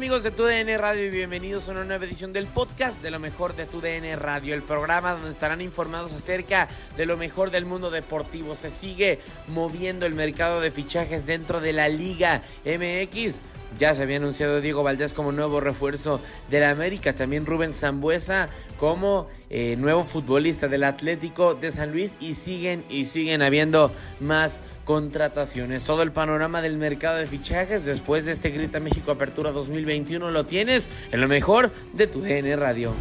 Amigos 0.00 0.22
de 0.22 0.30
TUDN 0.30 0.78
Radio 0.78 1.04
y 1.04 1.10
bienvenidos 1.10 1.68
a 1.68 1.72
una 1.72 1.84
nueva 1.84 2.06
edición 2.06 2.32
del 2.32 2.46
podcast 2.46 3.02
de 3.02 3.10
lo 3.10 3.18
mejor 3.18 3.54
de 3.54 3.66
TUDN 3.66 4.18
Radio, 4.18 4.54
el 4.54 4.62
programa 4.62 5.12
donde 5.12 5.28
estarán 5.28 5.60
informados 5.60 6.14
acerca 6.14 6.68
de 6.96 7.04
lo 7.04 7.18
mejor 7.18 7.50
del 7.50 7.66
mundo 7.66 7.90
deportivo. 7.90 8.54
Se 8.54 8.70
sigue 8.70 9.18
moviendo 9.48 10.06
el 10.06 10.14
mercado 10.14 10.62
de 10.62 10.70
fichajes 10.70 11.26
dentro 11.26 11.60
de 11.60 11.74
la 11.74 11.90
Liga 11.90 12.40
MX. 12.64 13.42
Ya 13.78 13.94
se 13.94 14.04
había 14.04 14.16
anunciado 14.16 14.62
Diego 14.62 14.82
Valdés 14.82 15.12
como 15.12 15.32
nuevo 15.32 15.60
refuerzo 15.60 16.18
de 16.48 16.60
la 16.60 16.70
América, 16.70 17.14
también 17.14 17.44
Rubén 17.44 17.74
Zambuesa 17.74 18.48
como 18.78 19.28
eh, 19.50 19.76
nuevo 19.76 20.04
futbolista 20.04 20.68
del 20.68 20.84
Atlético 20.84 21.54
de 21.54 21.72
San 21.72 21.90
Luis 21.90 22.16
y 22.20 22.34
siguen 22.34 22.84
y 22.88 23.06
siguen 23.06 23.42
habiendo 23.42 23.92
más 24.20 24.62
contrataciones. 24.84 25.84
Todo 25.84 26.02
el 26.02 26.12
panorama 26.12 26.62
del 26.62 26.76
mercado 26.76 27.18
de 27.18 27.26
fichajes 27.26 27.84
después 27.84 28.24
de 28.24 28.32
este 28.32 28.50
Grita 28.50 28.78
México 28.80 29.10
Apertura 29.10 29.50
2021 29.50 30.30
lo 30.30 30.46
tienes 30.46 30.88
en 31.10 31.20
lo 31.20 31.28
mejor 31.28 31.72
de 31.92 32.06
tu 32.06 32.20
DN 32.20 32.54
Radio. 32.56 32.94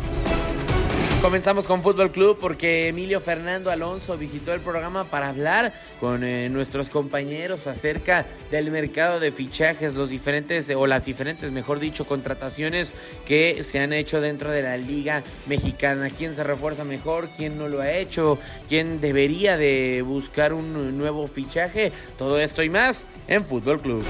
Comenzamos 1.22 1.68
con 1.68 1.84
Fútbol 1.84 2.13
Club 2.13 2.38
porque 2.40 2.88
Emilio 2.88 3.19
Fernando 3.19 3.69
Alonso 3.69 4.18
visitó 4.18 4.53
el 4.53 4.62
programa 4.62 5.03
para 5.03 5.28
hablar 5.28 5.74
con 6.00 6.24
eh, 6.24 6.47
nuestros 6.47 6.90
compañeros 6.90 7.68
acerca 7.68 8.25
del 8.52 8.72
mercado 8.72 9.19
de 9.19 9.34
fichajes, 9.34 9.96
los 9.96 10.09
diferentes 10.09 10.69
o 10.69 10.88
las 10.88 11.03
diferentes, 11.03 11.52
mejor 11.52 11.79
dicho, 11.79 12.08
contrataciones 12.08 12.94
que 13.25 13.63
se 13.63 13.81
han 13.81 13.91
hecho 13.91 14.22
dentro 14.22 14.50
de 14.50 14.63
la 14.63 14.78
Liga 14.78 15.22
Mexicana. 15.46 16.09
¿Quién 16.09 16.34
se 16.34 16.46
refuerza 16.46 16.85
mejor? 16.85 17.28
¿Quién 17.35 17.58
no 17.58 17.68
lo 17.68 17.81
ha 17.81 17.91
hecho? 17.91 18.40
¿Quién 18.69 19.02
debería 19.02 19.58
de 19.58 20.02
buscar 20.03 20.53
un 20.53 20.97
nuevo 20.97 21.28
fichaje? 21.28 21.91
Todo 22.18 22.40
esto 22.40 22.63
y 22.63 22.69
más 22.69 23.06
en 23.28 23.44
Fútbol 23.44 23.81
Club. 23.81 24.06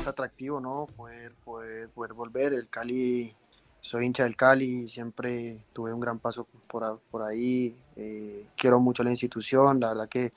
Es 0.00 0.06
atractivo, 0.06 0.60
¿no? 0.60 0.86
Poder, 0.96 1.32
poder, 1.44 1.88
poder 1.88 2.12
volver. 2.12 2.52
El 2.52 2.68
Cali 2.68 3.34
soy 3.80 4.06
hincha 4.06 4.24
del 4.24 4.36
Cali, 4.36 4.88
siempre 4.88 5.64
tuve 5.72 5.92
un 5.92 6.00
gran 6.00 6.18
paso 6.18 6.46
por, 6.66 7.00
por 7.10 7.22
ahí, 7.22 7.76
eh, 7.96 8.46
quiero 8.56 8.80
mucho 8.80 9.02
la 9.04 9.10
institución, 9.10 9.80
la 9.80 9.88
verdad 9.88 10.08
que, 10.08 10.32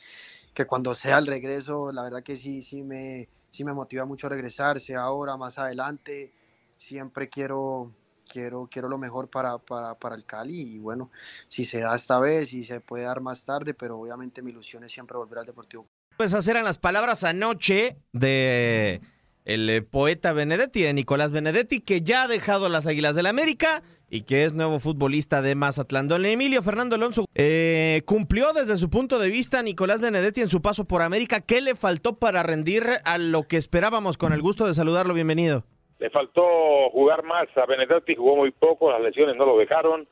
que, 0.53 0.65
cuando 0.65 0.95
sea 0.95 1.17
el 1.17 1.27
regreso, 1.27 1.91
la 1.91 2.03
verdad 2.03 2.23
que 2.23 2.37
sí, 2.37 2.61
sí 2.61 2.83
me, 2.83 3.27
sí 3.51 3.63
me 3.63 3.73
motiva 3.73 4.05
mucho 4.05 4.29
regresar, 4.29 4.79
sea 4.79 5.01
ahora, 5.01 5.37
más 5.37 5.57
adelante, 5.57 6.31
siempre 6.77 7.29
quiero, 7.29 7.91
quiero, 8.31 8.67
quiero 8.71 8.87
lo 8.87 8.97
mejor 8.97 9.29
para, 9.29 9.57
para, 9.57 9.95
para 9.95 10.15
el 10.15 10.25
Cali 10.25 10.75
y 10.75 10.79
bueno, 10.79 11.11
si 11.47 11.65
se 11.65 11.79
da 11.79 11.95
esta 11.95 12.19
vez, 12.19 12.49
si 12.49 12.63
se 12.63 12.79
puede 12.79 13.03
dar 13.03 13.21
más 13.21 13.45
tarde, 13.45 13.73
pero 13.73 13.99
obviamente 13.99 14.41
mi 14.41 14.51
ilusión 14.51 14.83
es 14.83 14.91
siempre 14.91 15.17
volver 15.17 15.39
al 15.39 15.45
Deportivo. 15.45 15.87
Pues 16.17 16.31
esas 16.31 16.47
eran 16.47 16.63
las 16.63 16.77
palabras 16.77 17.23
anoche 17.23 17.97
de 18.11 19.01
el 19.45 19.69
eh, 19.69 19.81
poeta 19.81 20.33
Benedetti, 20.33 20.81
de 20.81 20.93
Nicolás 20.93 21.31
Benedetti, 21.31 21.79
que 21.81 22.01
ya 22.01 22.23
ha 22.23 22.27
dejado 22.27 22.69
las 22.69 22.87
Águilas 22.87 23.15
del 23.15 23.23
la 23.23 23.29
América 23.29 23.83
y 24.09 24.23
que 24.23 24.43
es 24.43 24.53
nuevo 24.53 24.79
futbolista 24.79 25.41
de 25.41 25.55
Mazatlán. 25.55 26.07
Don 26.07 26.25
Emilio 26.25 26.61
Fernando 26.61 26.95
Alonso 26.95 27.25
eh, 27.33 28.01
cumplió 28.05 28.51
desde 28.53 28.77
su 28.77 28.89
punto 28.89 29.19
de 29.19 29.29
vista 29.29 29.63
Nicolás 29.63 30.01
Benedetti 30.01 30.41
en 30.41 30.49
su 30.49 30.61
paso 30.61 30.85
por 30.85 31.01
América. 31.01 31.39
¿Qué 31.41 31.61
le 31.61 31.75
faltó 31.75 32.19
para 32.19 32.43
rendir 32.43 32.83
a 33.05 33.17
lo 33.17 33.43
que 33.43 33.57
esperábamos? 33.57 34.17
Con 34.17 34.33
el 34.33 34.41
gusto 34.41 34.67
de 34.67 34.73
saludarlo, 34.73 35.13
bienvenido. 35.13 35.63
Le 35.99 36.09
faltó 36.09 36.43
jugar 36.91 37.23
más 37.23 37.47
a 37.55 37.65
Benedetti, 37.65 38.15
jugó 38.15 38.35
muy 38.35 38.51
poco, 38.51 38.91
las 38.91 39.01
lesiones 39.01 39.37
no 39.37 39.45
lo 39.45 39.57
dejaron, 39.57 40.07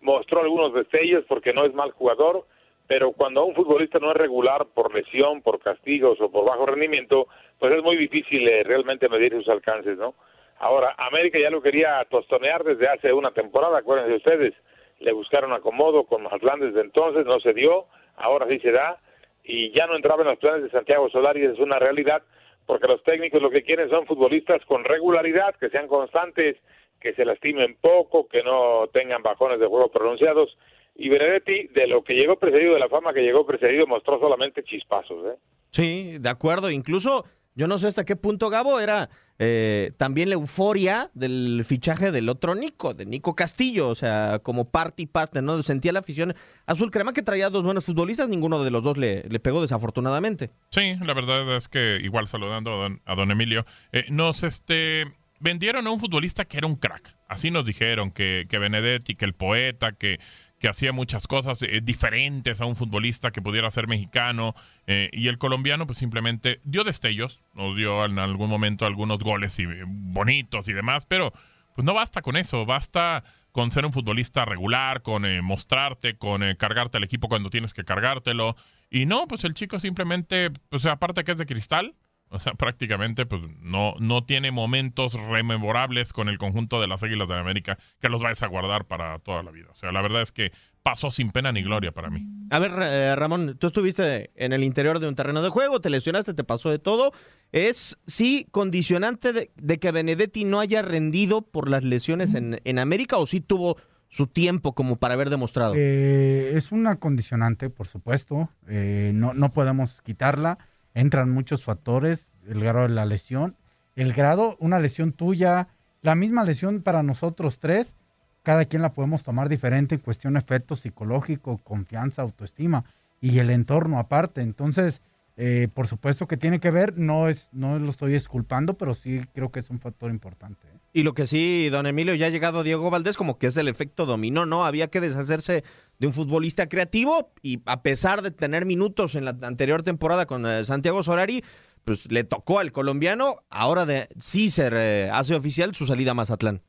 mostró 0.00 0.40
algunos 0.40 0.74
destellos 0.74 1.24
porque 1.28 1.52
no 1.52 1.64
es 1.64 1.74
mal 1.74 1.92
jugador, 1.92 2.46
pero 2.86 3.12
cuando 3.12 3.44
un 3.44 3.54
futbolista 3.54 3.98
no 3.98 4.10
es 4.10 4.16
regular 4.16 4.66
por 4.74 4.94
lesión, 4.94 5.42
por 5.42 5.58
castigos 5.58 6.20
o 6.20 6.30
por 6.30 6.44
bajo 6.44 6.66
rendimiento, 6.66 7.28
pues 7.58 7.72
es 7.72 7.82
muy 7.82 7.96
difícil 7.96 8.46
eh, 8.46 8.62
realmente 8.62 9.08
medir 9.08 9.32
sus 9.32 9.48
alcances, 9.48 9.96
¿no? 9.96 10.14
Ahora, 10.58 10.94
América 10.98 11.38
ya 11.38 11.50
lo 11.50 11.62
quería 11.62 12.04
tostonear 12.08 12.62
desde 12.62 12.88
hace 12.88 13.12
una 13.12 13.32
temporada, 13.32 13.78
acuérdense 13.78 14.14
ustedes, 14.14 14.54
le 15.00 15.12
buscaron 15.12 15.52
acomodo 15.52 16.04
con 16.04 16.22
Mazatlán 16.22 16.60
desde 16.60 16.80
entonces, 16.80 17.26
no 17.26 17.40
se 17.40 17.52
dio, 17.52 17.86
ahora 18.16 18.46
sí 18.48 18.58
se 18.60 18.70
da, 18.70 18.98
y 19.42 19.72
ya 19.72 19.86
no 19.86 19.96
entraba 19.96 20.22
en 20.22 20.28
los 20.28 20.38
planes 20.38 20.62
de 20.62 20.70
Santiago 20.70 21.10
Solari, 21.10 21.44
es 21.44 21.58
una 21.58 21.78
realidad, 21.78 22.22
porque 22.66 22.86
los 22.86 23.02
técnicos 23.02 23.42
lo 23.42 23.50
que 23.50 23.62
quieren 23.62 23.90
son 23.90 24.06
futbolistas 24.06 24.64
con 24.66 24.84
regularidad, 24.84 25.54
que 25.56 25.68
sean 25.70 25.88
constantes, 25.88 26.56
que 27.00 27.12
se 27.12 27.24
lastimen 27.24 27.76
poco, 27.80 28.28
que 28.28 28.42
no 28.42 28.86
tengan 28.92 29.22
bajones 29.22 29.60
de 29.60 29.66
juego 29.66 29.88
pronunciados, 29.88 30.56
y 30.94 31.08
Benedetti, 31.08 31.68
de 31.74 31.86
lo 31.86 32.04
que 32.04 32.14
llegó 32.14 32.38
precedido, 32.38 32.74
de 32.74 32.80
la 32.80 32.88
fama 32.88 33.12
que 33.12 33.22
llegó 33.22 33.44
precedido, 33.44 33.86
mostró 33.86 34.18
solamente 34.20 34.62
chispazos. 34.62 35.26
¿eh? 35.26 35.38
Sí, 35.70 36.16
de 36.20 36.28
acuerdo. 36.28 36.70
Incluso, 36.70 37.24
yo 37.54 37.66
no 37.66 37.78
sé 37.78 37.88
hasta 37.88 38.04
qué 38.04 38.14
punto, 38.14 38.48
Gabo, 38.48 38.78
era 38.78 39.08
eh, 39.40 39.90
también 39.96 40.28
la 40.28 40.36
euforia 40.36 41.10
del 41.14 41.64
fichaje 41.66 42.12
del 42.12 42.28
otro 42.28 42.54
Nico, 42.54 42.94
de 42.94 43.06
Nico 43.06 43.34
Castillo, 43.34 43.88
o 43.88 43.94
sea, 43.96 44.38
como 44.44 44.70
parte 44.70 45.02
y 45.02 45.06
parte, 45.06 45.42
¿no? 45.42 45.60
Sentía 45.64 45.92
la 45.92 45.98
afición 45.98 46.34
azul 46.66 46.92
crema 46.92 47.12
que 47.12 47.22
traía 47.22 47.50
dos 47.50 47.64
buenos 47.64 47.86
futbolistas, 47.86 48.28
ninguno 48.28 48.62
de 48.62 48.70
los 48.70 48.84
dos 48.84 48.96
le, 48.96 49.24
le 49.24 49.40
pegó 49.40 49.60
desafortunadamente. 49.60 50.50
Sí, 50.70 50.94
la 51.04 51.14
verdad 51.14 51.56
es 51.56 51.68
que, 51.68 51.98
igual 52.02 52.28
saludando 52.28 52.72
a 52.72 52.76
don, 52.76 53.02
a 53.04 53.14
don 53.16 53.32
Emilio, 53.32 53.64
eh, 53.90 54.04
nos 54.10 54.44
este 54.44 55.06
vendieron 55.40 55.86
a 55.86 55.90
un 55.90 56.00
futbolista 56.00 56.44
que 56.44 56.58
era 56.58 56.66
un 56.66 56.76
crack. 56.76 57.14
Así 57.28 57.50
nos 57.50 57.66
dijeron 57.66 58.12
que, 58.12 58.46
que 58.48 58.58
Benedetti, 58.58 59.14
que 59.14 59.24
el 59.24 59.34
poeta, 59.34 59.92
que, 59.92 60.18
que 60.58 60.68
hacía 60.68 60.92
muchas 60.92 61.26
cosas 61.26 61.60
eh, 61.62 61.80
diferentes 61.82 62.60
a 62.60 62.64
un 62.64 62.76
futbolista 62.76 63.30
que 63.30 63.42
pudiera 63.42 63.70
ser 63.70 63.86
mexicano. 63.86 64.54
eh, 64.86 65.10
y 65.12 65.28
el 65.28 65.38
colombiano, 65.38 65.86
pues 65.86 65.98
simplemente 65.98 66.60
dio 66.64 66.84
destellos, 66.84 67.40
nos 67.54 67.76
dio 67.76 68.04
en 68.04 68.18
algún 68.18 68.50
momento 68.50 68.86
algunos 68.86 69.18
goles 69.20 69.58
y, 69.58 69.64
eh, 69.64 69.84
bonitos 69.86 70.68
y 70.68 70.72
demás, 70.72 71.06
pero 71.06 71.32
pues 71.74 71.84
no 71.84 71.94
basta 71.94 72.22
con 72.22 72.36
eso, 72.36 72.66
basta 72.66 73.24
con 73.52 73.70
ser 73.70 73.86
un 73.86 73.92
futbolista 73.92 74.44
regular, 74.44 75.02
con 75.02 75.24
mostrarte, 75.44 76.16
con 76.16 76.42
cargarte 76.56 76.98
al 76.98 77.04
equipo 77.04 77.28
cuando 77.28 77.50
tienes 77.50 77.72
que 77.72 77.84
cargártelo. 77.84 78.56
Y 78.90 79.06
no, 79.06 79.28
pues 79.28 79.44
el 79.44 79.54
chico 79.54 79.78
simplemente, 79.78 80.50
pues 80.70 80.86
aparte 80.86 81.24
que 81.24 81.32
es 81.32 81.38
de 81.38 81.46
cristal, 81.46 81.94
o 82.34 82.40
sea, 82.40 82.54
prácticamente 82.54 83.26
pues 83.26 83.42
no, 83.60 83.94
no 84.00 84.24
tiene 84.24 84.50
momentos 84.50 85.14
rememorables 85.14 86.12
con 86.12 86.28
el 86.28 86.36
conjunto 86.36 86.80
de 86.80 86.88
las 86.88 87.02
Águilas 87.02 87.28
de 87.28 87.38
América 87.38 87.78
que 88.00 88.08
los 88.08 88.20
vayas 88.20 88.42
a 88.42 88.48
guardar 88.48 88.86
para 88.86 89.18
toda 89.20 89.42
la 89.42 89.52
vida. 89.52 89.68
O 89.70 89.74
sea, 89.74 89.92
la 89.92 90.02
verdad 90.02 90.22
es 90.22 90.32
que 90.32 90.52
pasó 90.82 91.10
sin 91.10 91.30
pena 91.30 91.52
ni 91.52 91.62
gloria 91.62 91.92
para 91.92 92.10
mí. 92.10 92.26
A 92.50 92.58
ver, 92.58 92.72
eh, 92.82 93.14
Ramón, 93.16 93.56
tú 93.58 93.68
estuviste 93.68 94.30
en 94.34 94.52
el 94.52 94.64
interior 94.64 94.98
de 94.98 95.08
un 95.08 95.14
terreno 95.14 95.42
de 95.42 95.48
juego, 95.48 95.80
te 95.80 95.90
lesionaste, 95.90 96.34
te 96.34 96.44
pasó 96.44 96.70
de 96.70 96.78
todo. 96.78 97.12
¿Es 97.52 97.98
sí 98.06 98.48
condicionante 98.50 99.32
de, 99.32 99.50
de 99.54 99.78
que 99.78 99.92
Benedetti 99.92 100.44
no 100.44 100.60
haya 100.60 100.82
rendido 100.82 101.42
por 101.42 101.70
las 101.70 101.84
lesiones 101.84 102.34
en, 102.34 102.60
en 102.64 102.78
América 102.78 103.16
o 103.16 103.26
sí 103.26 103.40
tuvo 103.40 103.76
su 104.08 104.26
tiempo 104.26 104.74
como 104.74 104.96
para 104.96 105.14
haber 105.14 105.30
demostrado? 105.30 105.74
Eh, 105.76 106.52
es 106.54 106.72
una 106.72 106.96
condicionante, 106.96 107.70
por 107.70 107.86
supuesto. 107.86 108.48
Eh, 108.68 109.12
no, 109.14 109.34
no 109.34 109.52
podemos 109.52 110.02
quitarla. 110.02 110.58
Entran 110.94 111.30
muchos 111.30 111.64
factores. 111.64 112.28
El 112.46 112.60
grado 112.60 112.82
de 112.82 112.94
la 112.94 113.04
lesión. 113.04 113.56
El 113.96 114.12
grado, 114.12 114.56
una 114.60 114.78
lesión 114.80 115.12
tuya, 115.12 115.68
la 116.02 116.14
misma 116.14 116.44
lesión 116.44 116.82
para 116.82 117.02
nosotros 117.02 117.58
tres, 117.60 117.94
cada 118.42 118.64
quien 118.64 118.82
la 118.82 118.92
podemos 118.92 119.22
tomar 119.22 119.48
diferente 119.48 119.94
en 119.94 120.00
cuestión 120.00 120.34
de 120.34 120.40
efecto 120.40 120.76
psicológico, 120.76 121.58
confianza, 121.58 122.22
autoestima 122.22 122.84
y 123.20 123.38
el 123.38 123.50
entorno 123.50 123.98
aparte. 123.98 124.42
Entonces, 124.42 125.00
eh, 125.36 125.68
por 125.74 125.86
supuesto 125.88 126.26
que 126.26 126.36
tiene 126.36 126.60
que 126.60 126.70
ver, 126.70 126.96
no, 126.96 127.28
es, 127.28 127.48
no 127.52 127.78
lo 127.78 127.90
estoy 127.90 128.14
esculpando, 128.14 128.74
pero 128.74 128.94
sí 128.94 129.20
creo 129.32 129.50
que 129.50 129.60
es 129.60 129.70
un 129.70 129.80
factor 129.80 130.10
importante. 130.10 130.68
Y 130.92 131.02
lo 131.02 131.12
que 131.12 131.26
sí, 131.26 131.68
don 131.70 131.88
Emilio, 131.88 132.14
ya 132.14 132.26
ha 132.26 132.30
llegado 132.30 132.62
Diego 132.62 132.88
Valdés, 132.88 133.16
como 133.16 133.36
que 133.36 133.48
es 133.48 133.56
el 133.56 133.66
efecto 133.66 134.06
dominó, 134.06 134.46
¿no? 134.46 134.64
Había 134.64 134.88
que 134.88 135.00
deshacerse 135.00 135.64
de 135.98 136.06
un 136.06 136.12
futbolista 136.12 136.68
creativo 136.68 137.32
y 137.42 137.62
a 137.66 137.82
pesar 137.82 138.22
de 138.22 138.30
tener 138.30 138.64
minutos 138.64 139.16
en 139.16 139.24
la 139.24 139.36
anterior 139.42 139.82
temporada 139.82 140.26
con 140.26 140.46
eh, 140.46 140.64
Santiago 140.64 141.02
Solari, 141.02 141.42
pues 141.84 142.10
le 142.12 142.22
tocó 142.22 142.60
al 142.60 142.70
colombiano, 142.70 143.34
ahora 143.50 143.86
de 143.86 144.06
sí 144.20 144.50
se 144.50 144.68
eh, 144.72 145.10
hace 145.12 145.34
oficial 145.34 145.74
su 145.74 145.86
salida 145.86 146.12
a 146.12 146.14
Mazatlán. 146.14 146.62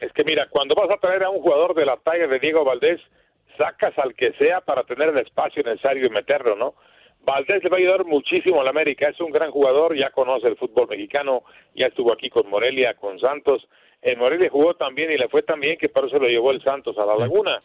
Es 0.00 0.12
que 0.12 0.24
mira, 0.24 0.48
cuando 0.50 0.74
vas 0.74 0.90
a 0.90 0.98
traer 0.98 1.22
a 1.22 1.30
un 1.30 1.40
jugador 1.40 1.74
de 1.76 1.86
la 1.86 1.96
talla 1.96 2.26
de 2.26 2.40
Diego 2.40 2.64
Valdés, 2.64 3.00
sacas 3.56 3.96
al 3.98 4.14
que 4.14 4.32
sea 4.32 4.60
para 4.60 4.82
tener 4.84 5.10
el 5.10 5.18
espacio 5.18 5.62
necesario 5.62 6.06
y 6.06 6.10
meterlo, 6.10 6.56
¿no? 6.56 6.74
Valdés 7.28 7.62
le 7.62 7.68
va 7.68 7.76
a 7.76 7.80
ayudar 7.80 8.06
muchísimo 8.06 8.62
a 8.62 8.64
la 8.64 8.70
América, 8.70 9.10
es 9.10 9.20
un 9.20 9.30
gran 9.30 9.50
jugador, 9.50 9.94
ya 9.94 10.08
conoce 10.08 10.48
el 10.48 10.56
fútbol 10.56 10.88
mexicano, 10.88 11.42
ya 11.74 11.88
estuvo 11.88 12.10
aquí 12.10 12.30
con 12.30 12.48
Morelia, 12.48 12.94
con 12.94 13.20
Santos. 13.20 13.68
En 14.00 14.18
Morelia 14.18 14.48
jugó 14.48 14.74
también 14.74 15.12
y 15.12 15.18
le 15.18 15.28
fue 15.28 15.42
tan 15.42 15.60
bien 15.60 15.76
que 15.76 15.90
por 15.90 16.06
eso 16.06 16.18
lo 16.18 16.26
llevó 16.26 16.52
el 16.52 16.62
Santos 16.62 16.96
a 16.96 17.04
la 17.04 17.16
Laguna. 17.16 17.62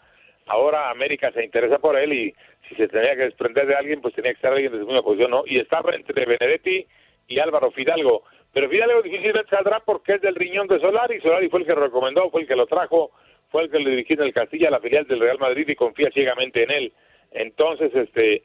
Ahora 0.48 0.89
América 0.89 1.31
se 1.31 1.45
interesa 1.45 1.80
por 1.80 1.98
él 1.98 2.12
y 2.12 2.36
si 2.68 2.75
se 2.75 2.89
tenía 2.89 3.15
que 3.15 3.24
desprender 3.24 3.65
de 3.65 3.75
alguien, 3.75 4.01
pues 4.01 4.13
tenía 4.13 4.31
que 4.31 4.36
estar 4.36 4.51
alguien 4.51 4.74
de 4.74 4.80
su 4.80 4.86
misma 4.86 5.01
posición, 5.01 5.31
¿no? 5.31 5.44
Y 5.45 5.57
estaba 5.57 5.95
entre 5.95 6.25
Benedetti 6.25 6.86
y 7.30 7.39
Álvaro 7.39 7.71
Fidalgo. 7.71 8.24
Pero 8.51 8.68
Fidalgo 8.69 9.01
difícilmente 9.01 9.50
saldrá 9.50 9.80
porque 9.80 10.16
es 10.16 10.21
del 10.21 10.36
riñón 10.36 10.68
de 10.68 10.81
Solari. 10.81 11.21
Solari 11.21 11.48
fue 11.48 11.62
el 11.62 11.66
que 11.66 11.74
lo 11.74 11.86
recomendó, 11.86 12.30
fue 12.30 12.42
el 12.42 12.48
que 12.48 12.57
lo 12.57 12.68
trajo, 12.68 13.12
fue 13.50 13.63
el 13.63 13.71
que 13.71 13.80
le 13.80 13.92
dirigió 13.92 14.18
en 14.18 14.24
el 14.24 14.33
Castilla, 14.33 14.69
la 14.69 14.81
filial 14.81 15.07
del 15.07 15.21
Real 15.21 15.39
Madrid 15.39 15.69
y 15.69 15.75
confía 15.75 16.09
ciegamente 16.12 16.63
en 16.63 16.71
él. 16.71 16.94
Entonces, 17.31 17.95
este, 17.95 18.44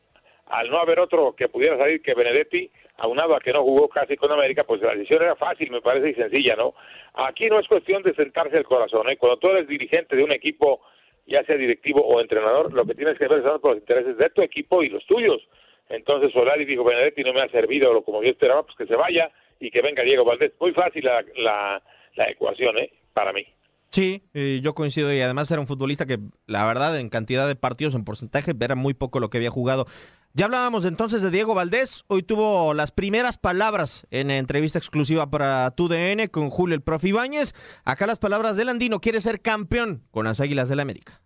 al 0.50 0.70
no 0.70 0.78
haber 0.78 1.00
otro 1.00 1.34
que 1.36 1.48
pudiera 1.48 1.76
salir 1.76 2.02
que 2.02 2.14
Benedetti, 2.14 2.70
aunado 2.96 3.34
a 3.34 3.40
que 3.40 3.52
no 3.52 3.62
jugó 3.62 3.88
casi 3.88 4.16
con 4.16 4.32
América, 4.32 4.64
pues 4.64 4.80
la 4.80 4.94
decisión 4.94 5.22
era 5.22 5.36
fácil, 5.36 5.70
me 5.70 5.80
parece, 5.80 6.10
y 6.10 6.14
sencilla, 6.14 6.56
¿no? 6.56 6.74
Aquí 7.14 7.48
no 7.48 7.58
es 7.58 7.68
cuestión 7.68 8.02
de 8.02 8.14
sentarse 8.14 8.56
el 8.56 8.64
corazón, 8.64 9.08
¿eh? 9.10 9.16
Cuando 9.16 9.38
tú 9.38 9.48
eres 9.48 9.68
dirigente 9.68 10.16
de 10.16 10.24
un 10.24 10.32
equipo, 10.32 10.80
ya 11.26 11.44
sea 11.44 11.56
directivo 11.56 12.00
o 12.00 12.20
entrenador, 12.20 12.72
lo 12.72 12.84
que 12.84 12.94
tienes 12.94 13.18
que 13.18 13.28
ver 13.28 13.40
es 13.40 13.60
por 13.60 13.72
los 13.72 13.80
intereses 13.80 14.16
de 14.16 14.30
tu 14.30 14.42
equipo 14.42 14.82
y 14.82 14.88
los 14.88 15.04
tuyos. 15.06 15.46
Entonces 15.88 16.32
Solari 16.32 16.64
dijo, 16.64 16.84
Benedetti 16.84 17.22
no 17.22 17.32
me 17.32 17.42
ha 17.42 17.48
servido 17.48 17.92
lo 17.92 18.02
como 18.02 18.22
yo 18.22 18.30
esperaba, 18.30 18.62
pues 18.62 18.76
que 18.76 18.86
se 18.86 18.96
vaya 18.96 19.30
y 19.60 19.70
que 19.70 19.82
venga 19.82 20.02
Diego 20.02 20.24
Valdés. 20.24 20.52
Muy 20.60 20.72
fácil 20.72 21.04
la, 21.04 21.24
la, 21.36 21.82
la 22.14 22.30
ecuación, 22.30 22.78
¿eh? 22.78 22.90
Para 23.14 23.32
mí. 23.32 23.46
Sí, 23.90 24.28
eh, 24.34 24.60
yo 24.62 24.74
coincido 24.74 25.12
y 25.12 25.20
además 25.20 25.50
era 25.50 25.60
un 25.60 25.66
futbolista 25.66 26.04
que 26.04 26.20
la 26.46 26.64
verdad 26.66 26.98
en 26.98 27.08
cantidad 27.08 27.48
de 27.48 27.56
partidos, 27.56 27.94
en 27.94 28.04
porcentaje, 28.04 28.54
era 28.60 28.74
muy 28.74 28.94
poco 28.94 29.18
lo 29.18 29.30
que 29.30 29.38
había 29.38 29.50
jugado. 29.50 29.86
Ya 30.34 30.44
hablábamos 30.44 30.84
entonces 30.84 31.22
de 31.22 31.30
Diego 31.30 31.54
Valdés, 31.54 32.04
hoy 32.06 32.22
tuvo 32.22 32.74
las 32.74 32.92
primeras 32.92 33.38
palabras 33.38 34.06
en 34.10 34.30
entrevista 34.30 34.78
exclusiva 34.78 35.30
para 35.30 35.70
TUDN 35.70 36.28
con 36.30 36.50
Julio 36.50 36.74
el 36.74 36.82
Profe 36.82 37.08
Ibáñez. 37.08 37.54
Acá 37.84 38.06
las 38.06 38.18
palabras 38.18 38.56
del 38.56 38.68
Andino, 38.68 39.00
quiere 39.00 39.22
ser 39.22 39.40
campeón 39.40 40.04
con 40.10 40.26
las 40.26 40.38
Águilas 40.40 40.68
del 40.68 40.80
América. 40.80 41.22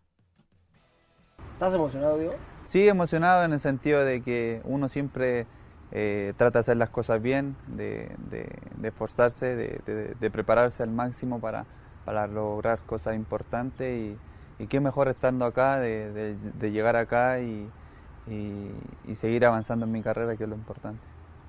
¿Estás 1.54 1.74
emocionado, 1.74 2.16
Diego? 2.16 2.34
Sí, 2.64 2.88
emocionado 2.88 3.44
en 3.44 3.52
el 3.52 3.60
sentido 3.60 4.04
de 4.04 4.22
que 4.22 4.62
uno 4.64 4.88
siempre 4.88 5.46
eh, 5.90 6.32
trata 6.36 6.58
de 6.58 6.60
hacer 6.60 6.76
las 6.76 6.90
cosas 6.90 7.20
bien, 7.20 7.56
de, 7.66 8.10
de, 8.30 8.48
de 8.76 8.88
esforzarse, 8.88 9.56
de, 9.56 9.80
de, 9.84 10.14
de, 10.18 10.30
prepararse 10.30 10.82
al 10.82 10.90
máximo 10.90 11.40
para, 11.40 11.66
para 12.04 12.26
lograr 12.26 12.80
cosas 12.80 13.16
importantes 13.16 13.96
y, 13.96 14.18
y 14.62 14.66
qué 14.66 14.80
mejor 14.80 15.08
estando 15.08 15.44
acá, 15.44 15.78
de, 15.78 16.36
llegar 16.60 16.96
acá 16.96 17.40
y, 17.40 17.68
y, 18.26 18.70
y 19.06 19.14
seguir 19.14 19.44
avanzando 19.44 19.86
en 19.86 19.92
mi 19.92 20.02
carrera, 20.02 20.36
que 20.36 20.44
es 20.44 20.50
lo 20.50 20.56
importante. 20.56 21.00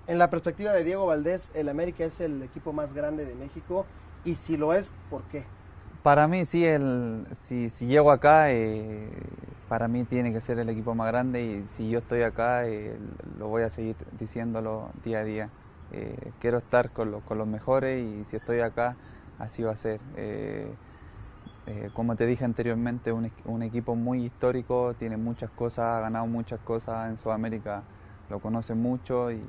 En 0.05 0.17
la 0.17 0.29
perspectiva 0.29 0.73
de 0.73 0.83
Diego 0.83 1.05
Valdés, 1.05 1.51
el 1.55 1.69
América 1.69 2.03
es 2.03 2.19
el 2.19 2.43
equipo 2.43 2.73
más 2.73 2.93
grande 2.93 3.25
de 3.25 3.35
México 3.35 3.85
y 4.25 4.35
si 4.35 4.57
lo 4.57 4.73
es, 4.73 4.89
¿por 5.09 5.23
qué? 5.23 5.45
Para 6.03 6.27
mí 6.27 6.43
sí, 6.43 6.65
el, 6.65 7.25
si, 7.31 7.69
si 7.69 7.85
llego 7.87 8.11
acá, 8.11 8.51
eh, 8.51 9.09
para 9.69 9.87
mí 9.87 10.03
tiene 10.03 10.33
que 10.33 10.41
ser 10.41 10.59
el 10.59 10.67
equipo 10.67 10.93
más 10.93 11.07
grande 11.07 11.41
y 11.41 11.63
si 11.63 11.89
yo 11.89 11.99
estoy 11.99 12.23
acá, 12.23 12.67
eh, 12.67 12.97
lo 13.39 13.47
voy 13.47 13.63
a 13.63 13.69
seguir 13.69 13.95
diciéndolo 14.19 14.89
día 15.05 15.19
a 15.19 15.23
día. 15.23 15.49
Eh, 15.93 16.31
quiero 16.41 16.57
estar 16.57 16.89
con, 16.89 17.11
lo, 17.11 17.21
con, 17.21 17.37
los 17.37 17.47
mejores 17.47 18.03
y 18.03 18.25
si 18.25 18.35
estoy 18.35 18.59
acá, 18.59 18.97
así 19.39 19.63
va 19.63 19.71
a 19.71 19.75
ser. 19.75 19.99
como 21.93 22.15
te 22.15 22.25
dije 22.25 22.45
anteriormente, 22.45 23.11
un, 23.11 23.31
un, 23.45 23.63
equipo 23.63 23.95
muy 23.95 24.25
histórico, 24.25 24.93
tiene 24.97 25.17
muchas 25.17 25.49
cosas, 25.51 25.97
ha 25.97 25.99
ganado 26.01 26.27
muchas 26.27 26.59
cosas 26.61 27.09
en 27.09 27.17
Sudamérica, 27.17 27.83
lo 28.29 28.39
conoce 28.39 28.73
mucho 28.73 29.31
y, 29.31 29.41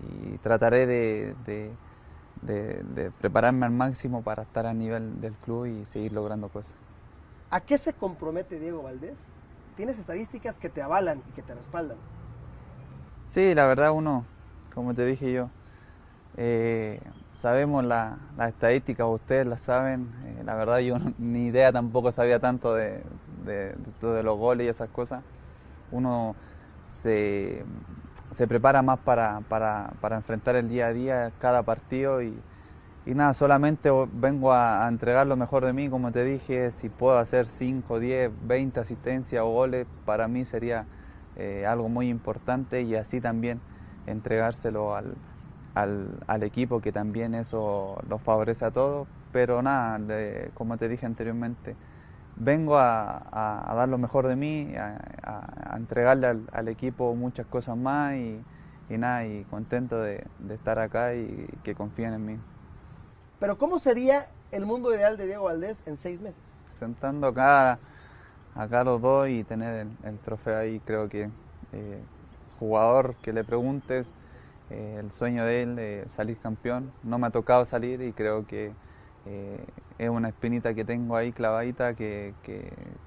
y 0.00 0.38
trataré 0.38 0.86
de, 0.86 1.34
de 1.46 1.72
de, 2.42 2.82
de, 2.94 3.10
prepararme 3.10 3.66
al 3.66 3.72
máximo 3.72 4.22
para 4.22 4.42
estar 4.42 4.66
a 4.66 4.74
nivel 4.74 5.20
del 5.20 5.34
club 5.34 5.66
y 5.66 5.84
seguir 5.86 6.12
logrando 6.12 6.48
cosas. 6.48 6.72
¿A 7.50 7.60
qué 7.60 7.78
se 7.78 7.92
compromete 7.92 8.58
Diego 8.58 8.82
Valdés? 8.82 9.24
Tienes 9.76 9.98
estadísticas 9.98 10.58
que 10.58 10.68
te 10.68 10.82
avalan 10.82 11.22
y 11.28 11.32
que 11.32 11.42
te 11.42 11.54
respaldan. 11.54 11.96
Sí, 13.24 13.54
la 13.54 13.66
verdad 13.66 13.92
uno, 13.92 14.24
como 14.74 14.94
te 14.94 15.04
dije 15.04 15.32
yo, 15.32 15.50
eh, 16.36 17.00
sabemos 17.38 17.84
las 17.84 18.16
la 18.36 18.48
estadísticas, 18.48 19.06
ustedes 19.08 19.46
las 19.46 19.60
saben, 19.60 20.08
eh, 20.24 20.42
la 20.44 20.56
verdad 20.56 20.78
yo 20.78 20.96
ni 21.18 21.46
idea 21.46 21.70
tampoco 21.72 22.10
sabía 22.10 22.40
tanto 22.40 22.74
de, 22.74 23.02
de, 23.44 24.22
los 24.22 24.36
goles 24.36 24.66
y 24.66 24.68
esas 24.68 24.88
cosas. 24.90 25.22
Uno 25.92 26.34
se, 26.86 27.64
se 28.32 28.48
prepara 28.48 28.82
más 28.82 28.98
para, 28.98 29.40
para, 29.48 29.92
para, 30.00 30.16
enfrentar 30.16 30.56
el 30.56 30.68
día 30.68 30.88
a 30.88 30.92
día, 30.92 31.32
cada 31.38 31.62
partido 31.62 32.22
y, 32.22 32.36
nada, 33.06 33.32
solamente 33.34 33.88
vengo 34.12 34.52
a, 34.52 34.84
a, 34.84 34.88
entregar 34.88 35.26
lo 35.26 35.36
mejor 35.36 35.64
de 35.64 35.72
mí, 35.72 35.88
como 35.88 36.10
te 36.10 36.24
dije, 36.24 36.72
si 36.72 36.88
puedo 36.88 37.18
hacer 37.18 37.46
5, 37.46 38.00
10, 38.00 38.32
20 38.48 38.80
asistencias 38.80 39.42
o 39.42 39.50
goles, 39.50 39.86
para 40.04 40.26
mí 40.28 40.44
sería 40.44 40.86
eh, 41.36 41.64
algo 41.66 41.88
muy 41.88 42.08
importante 42.08 42.82
y 42.82 42.96
así 42.96 43.20
también 43.20 43.60
entregárselo 44.06 44.96
al, 44.96 45.14
al, 45.74 46.08
al, 46.26 46.42
equipo, 46.42 46.80
que 46.80 46.92
también 46.92 47.34
eso 47.34 48.00
los 48.08 48.20
favorece 48.22 48.64
a 48.64 48.70
todos, 48.70 49.06
pero 49.32 49.62
nada, 49.62 49.98
de, 49.98 50.50
como 50.54 50.76
te 50.76 50.88
dije 50.88 51.06
anteriormente, 51.06 51.76
vengo 52.36 52.76
a, 52.76 53.18
a, 53.30 53.70
a, 53.70 53.74
dar 53.74 53.88
lo 53.88 53.98
mejor 53.98 54.26
de 54.26 54.36
mí, 54.36 54.74
a, 54.76 55.76
entregarle 55.76 56.26
al, 56.26 56.48
al, 56.52 56.68
equipo 56.68 57.14
muchas 57.14 57.46
cosas 57.46 57.76
más 57.76 58.14
y, 58.14 58.40
y 58.88 58.98
nada, 58.98 59.24
y 59.26 59.44
contento 59.44 60.00
de, 60.00 60.24
de, 60.38 60.54
estar 60.54 60.78
acá 60.78 61.14
y 61.14 61.48
que 61.62 61.74
confíen 61.74 62.14
en 62.14 62.26
mí. 62.26 62.38
Pero 63.38 63.58
¿cómo 63.58 63.78
sería 63.78 64.26
el 64.50 64.66
mundo 64.66 64.94
ideal 64.94 65.16
de 65.16 65.26
Diego 65.26 65.44
Valdés 65.44 65.82
en 65.86 65.96
seis 65.96 66.20
meses? 66.20 66.42
Sentando 66.70 67.28
acá, 67.28 67.78
acá 68.54 68.84
los 68.84 69.00
dos 69.00 69.28
y 69.28 69.44
tener 69.44 69.86
el, 69.86 70.08
el 70.08 70.18
trofeo 70.18 70.58
ahí, 70.58 70.80
creo 70.80 71.08
que 71.08 71.30
eh, 71.72 72.02
jugador 72.58 73.14
que 73.22 73.32
le 73.32 73.44
preguntes, 73.44 74.12
eh, 74.70 74.96
el 75.00 75.10
sueño 75.10 75.44
de 75.44 75.62
él, 75.62 75.78
eh, 75.78 76.04
salir 76.08 76.38
campeón, 76.38 76.92
no 77.02 77.18
me 77.18 77.26
ha 77.26 77.30
tocado 77.30 77.64
salir 77.64 78.02
y 78.02 78.12
creo 78.12 78.46
que 78.46 78.72
es 79.98 80.08
una 80.08 80.28
espinita 80.28 80.74
que 80.74 80.84
tengo 80.84 81.16
ahí 81.16 81.32
clavadita 81.32 81.94
que, 81.94 82.34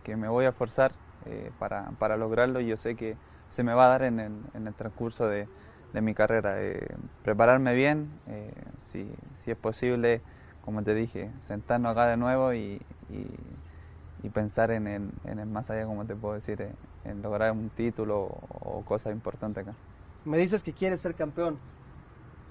que, 0.04 0.16
me 0.16 0.28
voy 0.28 0.46
a 0.46 0.50
esforzar 0.50 0.92
eh, 1.26 1.52
para, 1.58 1.92
para, 2.00 2.18
lograrlo 2.18 2.60
y 2.60 2.68
yo 2.68 2.78
sé 2.78 2.96
que 2.96 3.16
se 3.48 3.64
me 3.64 3.74
va 3.74 3.86
a 3.86 3.90
dar 3.90 4.04
en 4.04 4.20
el, 4.20 4.34
en 4.54 4.68
el 4.68 4.74
transcurso 4.74 5.28
de, 5.28 5.48
de, 5.94 6.02
mi 6.02 6.14
carrera. 6.14 6.62
Eh, 6.62 6.86
prepararme 7.24 7.74
bien, 7.74 8.12
eh, 8.28 8.54
si, 8.78 9.10
si, 9.34 9.52
es 9.52 9.58
posible, 9.58 10.22
como 10.66 10.84
te 10.84 10.94
dije, 10.94 11.32
sentarnos 11.40 11.94
acá 11.94 12.08
de 12.08 12.18
nuevo 12.18 12.54
y, 12.54 12.82
y, 13.10 14.30
pensar 14.34 14.72
en 14.72 14.88
el, 14.88 15.12
en 15.26 15.40
el, 15.40 15.48
más 15.48 15.70
allá, 15.70 15.86
como 15.86 16.06
te 16.06 16.16
puedo 16.16 16.36
decir, 16.36 16.66
en 17.04 17.22
lograr 17.22 17.52
un 17.52 17.70
título 17.70 18.38
o 18.62 18.84
cosas 18.86 19.14
importantes 19.14 19.68
acá. 19.68 19.76
Me 20.24 20.38
dices 20.38 20.62
que 20.62 20.74
quieres 20.74 21.00
ser 21.02 21.16
campeón. 21.16 21.58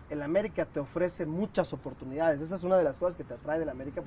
El 0.08 0.22
América 0.22 0.66
te 0.66 0.80
ofrece 0.80 1.24
muchas 1.24 1.72
oportunidades. 1.72 2.40
Esa 2.40 2.56
es 2.56 2.64
una 2.64 2.76
de 2.76 2.82
las 2.82 2.98
cosas 2.98 3.14
que 3.14 3.22
te 3.22 3.34
atrae 3.34 3.60
del 3.60 3.68
América. 3.68 4.02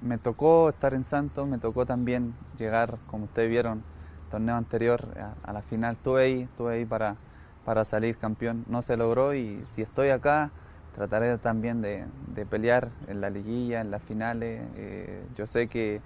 Me 0.00 0.18
tocó 0.18 0.70
estar 0.70 0.94
en 0.94 1.04
Santos, 1.04 1.46
me 1.46 1.58
tocó 1.58 1.86
también 1.86 2.34
llegar, 2.58 2.98
como 3.06 3.24
ustedes 3.24 3.48
vieron, 3.48 3.84
torneo 4.32 4.56
anterior 4.56 5.06
a, 5.44 5.52
la 5.52 5.62
final. 5.62 5.94
Estuve 5.94 6.22
ahí, 6.22 6.42
estuve 6.42 6.74
ahí 6.74 6.84
para, 6.84 7.16
para 7.64 7.84
salir 7.84 8.18
campeón. 8.18 8.64
No 8.68 8.82
se 8.82 8.96
logró 8.96 9.32
y 9.32 9.62
si 9.64 9.82
estoy 9.82 10.08
acá, 10.08 10.50
trataré 10.96 11.38
también 11.38 11.82
de, 11.82 12.04
de 12.34 12.46
pelear 12.46 12.90
en 13.06 13.20
la 13.20 13.30
liguilla, 13.30 13.80
en 13.80 13.92
las 13.92 14.02
finales. 14.02 14.60
Eh, 14.74 15.24
yo 15.36 15.46
sé 15.46 15.68
que, 15.68 16.00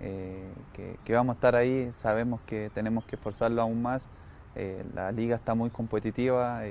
eh, 0.00 0.50
que, 0.72 0.98
que, 1.04 1.12
vamos 1.12 1.34
a 1.34 1.36
estar 1.36 1.56
ahí, 1.56 1.92
sabemos 1.92 2.40
que 2.46 2.70
tenemos 2.72 3.04
que 3.04 3.16
esforzarlo 3.16 3.60
aún 3.60 3.82
más. 3.82 4.08
Eh, 4.56 4.84
la 4.94 5.10
liga 5.10 5.36
está 5.36 5.54
muy 5.54 5.70
competitiva, 5.70 6.62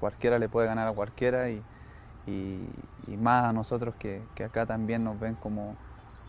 cualquiera 0.00 0.38
le 0.38 0.48
puede 0.48 0.66
ganar 0.66 0.88
a 0.88 0.92
cualquiera 0.92 1.50
y, 1.50 1.62
más 3.18 3.44
a 3.46 3.52
nosotros 3.52 3.94
que, 3.98 4.22
acá 4.44 4.66
también 4.66 5.02
nos 5.04 5.18
ven 5.18 5.34
como, 5.34 5.76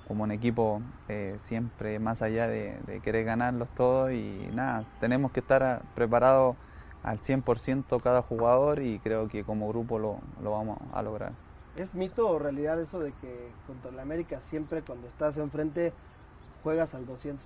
como 0.08 0.24
un 0.24 0.32
equipo 0.32 0.82
eh, 1.08 1.36
siempre 1.38 2.00
más 2.00 2.22
allá 2.22 2.48
de, 2.48 2.78
de, 2.88 3.00
querer 3.02 3.26
ganarlos 3.26 3.70
todos 3.72 4.12
y 4.12 4.50
nada, 4.54 4.84
tenemos 5.00 5.32
que 5.32 5.42
estar 5.42 5.82
preparados 5.96 6.56
al 7.04 7.20
100% 7.20 8.02
cada 8.02 8.22
jugador 8.22 8.82
y 8.82 9.00
creo 9.00 9.28
que 9.28 9.44
como 9.44 9.68
grupo 9.70 10.00
lo, 10.00 10.20
lo, 10.42 10.52
vamos 10.52 10.78
a 10.94 11.02
lograr. 11.02 11.34
¿Es 11.78 11.96
mito 11.96 12.30
o 12.30 12.40
realidad 12.40 12.80
eso 12.80 13.00
de 13.00 13.12
que 13.14 13.52
contra 13.68 13.92
el 13.92 14.00
América 14.00 14.40
siempre 14.40 14.82
cuando 14.82 15.08
estás 15.08 15.38
enfrente 15.38 15.94
juegas 16.64 16.94
al 16.96 17.08
200%? 17.08 17.38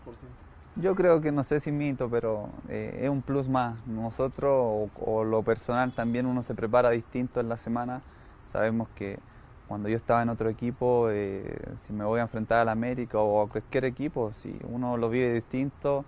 Yo 0.75 0.95
creo 0.95 1.21
que 1.21 1.31
no 1.31 1.43
sé 1.43 1.59
si 1.59 1.71
mito, 1.71 2.09
pero 2.09 2.49
eh, 2.67 3.01
es 3.03 3.09
un 3.09 3.21
plus 3.21 3.47
más. 3.47 3.85
Nosotros 3.85 4.89
o, 4.95 5.23
lo 5.23 5.43
personal 5.43 5.93
también 5.93 6.25
uno 6.25 6.41
se 6.41 6.55
prepara 6.55 6.89
distinto 6.89 7.39
en 7.39 7.47
la 7.47 7.57
semana. 7.57 8.01
Sabemos 8.47 8.87
que 8.95 9.19
cuando 9.67 9.87
yo 9.87 9.95
estaba 9.95 10.23
en 10.23 10.29
otro 10.29 10.49
equipo, 10.49 11.09
eh, 11.11 11.59
si 11.77 11.93
me 11.93 12.03
voy 12.05 12.19
a 12.19 12.23
enfrentar 12.23 12.61
al 12.61 12.69
América 12.69 13.19
o 13.19 13.43
a 13.43 13.49
cualquier 13.49 13.85
equipo, 13.85 14.33
si 14.33 14.57
uno 14.67 14.97
lo 14.97 15.09
vive 15.09 15.31
distinto. 15.33 16.05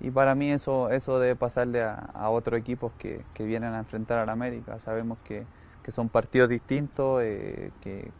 Y 0.00 0.10
para 0.10 0.34
mí 0.34 0.50
eso, 0.50 0.90
eso 0.90 1.20
debe 1.20 1.36
pasarle 1.36 1.82
a, 1.82 1.94
a 1.94 2.30
otros 2.30 2.58
equipos 2.58 2.92
que, 2.98 3.24
que, 3.34 3.44
vienen 3.44 3.74
a 3.74 3.78
enfrentar 3.78 4.18
al 4.18 4.28
América. 4.30 4.80
Sabemos 4.80 5.18
que, 5.24 5.44
que 5.82 5.92
son 5.92 6.08
partidos 6.08 6.48
distintos, 6.48 7.20
eh, 7.22 7.70
que, 7.80 8.10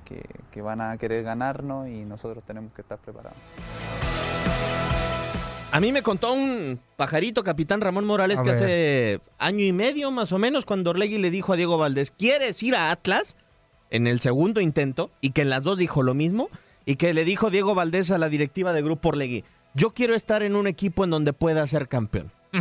que 0.50 0.62
van 0.62 0.80
a 0.80 0.96
querer 0.96 1.24
ganarnos 1.24 1.88
y 1.88 2.04
nosotros 2.04 2.44
tenemos 2.44 2.72
que 2.72 2.82
estar 2.82 2.98
preparados. 2.98 3.38
A 5.70 5.80
mí 5.80 5.92
me 5.92 6.02
contó 6.02 6.32
un 6.32 6.80
pajarito, 6.96 7.44
capitán 7.44 7.80
Ramón 7.82 8.06
Morales, 8.06 8.40
a 8.40 8.42
que 8.42 8.50
ver. 8.50 8.56
hace 8.56 9.20
año 9.38 9.64
y 9.64 9.72
medio 9.72 10.10
más 10.10 10.32
o 10.32 10.38
menos, 10.38 10.64
cuando 10.64 10.90
Orlegui 10.90 11.18
le 11.18 11.30
dijo 11.30 11.52
a 11.52 11.56
Diego 11.56 11.76
Valdés, 11.76 12.10
¿quieres 12.10 12.62
ir 12.62 12.74
a 12.74 12.90
Atlas? 12.90 13.36
En 13.90 14.06
el 14.06 14.20
segundo 14.20 14.60
intento, 14.62 15.10
y 15.20 15.30
que 15.30 15.42
en 15.42 15.50
las 15.50 15.62
dos 15.62 15.76
dijo 15.78 16.02
lo 16.02 16.14
mismo, 16.14 16.48
y 16.86 16.96
que 16.96 17.12
le 17.12 17.24
dijo 17.24 17.50
Diego 17.50 17.74
Valdés 17.74 18.10
a 18.10 18.18
la 18.18 18.30
directiva 18.30 18.72
de 18.72 18.80
Grupo 18.82 19.10
Orlegui, 19.10 19.44
yo 19.74 19.90
quiero 19.90 20.14
estar 20.14 20.42
en 20.42 20.56
un 20.56 20.66
equipo 20.66 21.04
en 21.04 21.10
donde 21.10 21.34
pueda 21.34 21.66
ser 21.66 21.86
campeón. 21.88 22.32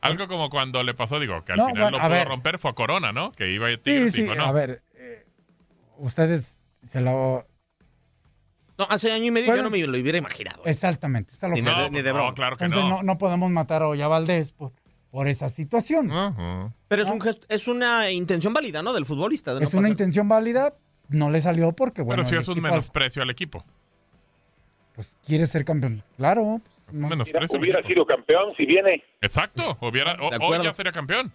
Algo 0.00 0.26
como 0.26 0.50
cuando 0.50 0.82
le 0.82 0.94
pasó, 0.94 1.20
digo, 1.20 1.44
que 1.44 1.52
al 1.52 1.58
no, 1.58 1.66
final 1.68 1.82
bueno, 1.82 1.98
lo 1.98 2.02
pudo 2.02 2.10
ver. 2.10 2.26
romper 2.28 2.58
fue 2.58 2.72
a 2.72 2.74
Corona, 2.74 3.12
¿no? 3.12 3.30
Que 3.30 3.52
iba 3.52 3.68
a 3.68 3.76
Tigres 3.76 4.12
sí, 4.12 4.22
sí. 4.22 4.34
¿no? 4.36 4.44
A 4.44 4.50
ver, 4.50 4.82
eh, 4.96 5.24
ustedes 5.98 6.56
se 6.84 7.00
lo 7.00 7.46
no, 8.82 8.94
hace 8.94 9.12
año 9.12 9.26
y 9.26 9.30
medio 9.30 9.54
yo 9.54 9.62
no 9.62 9.70
me 9.70 9.78
lo 9.86 9.98
hubiera 9.98 10.18
imaginado. 10.18 10.62
Exactamente. 10.64 11.34
Ni, 11.50 11.62
no, 11.62 11.88
ni, 11.90 12.02
de 12.02 12.12
broma. 12.12 12.28
No, 12.28 12.34
claro 12.34 12.56
que 12.56 12.64
Entonces, 12.64 12.88
no. 12.88 12.96
no. 12.98 13.02
no. 13.02 13.18
podemos 13.18 13.50
matar 13.50 13.82
a 13.82 13.88
Olla 13.88 14.08
Valdés 14.08 14.52
por, 14.52 14.72
por 15.10 15.28
esa 15.28 15.48
situación. 15.48 16.10
Uh 16.10 16.14
-huh. 16.14 16.72
Pero 16.88 17.02
es, 17.02 17.10
un 17.10 17.20
gesto, 17.20 17.46
es 17.48 17.68
una 17.68 18.10
intención 18.10 18.52
válida, 18.52 18.82
¿no? 18.82 18.92
Del 18.92 19.06
futbolista. 19.06 19.54
De 19.54 19.64
es 19.64 19.74
una 19.74 19.88
intención 19.88 20.28
válida, 20.28 20.74
no 21.08 21.30
le 21.30 21.40
salió 21.40 21.72
porque, 21.72 22.02
bueno. 22.02 22.22
Pero 22.22 22.28
si 22.28 22.36
es 22.36 22.48
un 22.48 22.62
menosprecio 22.62 23.22
al 23.22 23.30
equipo. 23.30 23.64
Pues 24.94 25.14
quiere 25.24 25.46
ser 25.46 25.64
campeón. 25.64 26.02
Claro. 26.16 26.60
No. 26.90 27.08
Menosprecio 27.08 27.58
hubiera 27.58 27.82
sido 27.82 28.04
campeón 28.04 28.54
si 28.56 28.66
viene. 28.66 29.02
Exacto. 29.20 29.78
Hubiera, 29.80 30.16
o, 30.20 30.30
hoy 30.46 30.62
ya 30.62 30.72
sería 30.72 30.92
campeón. 30.92 31.32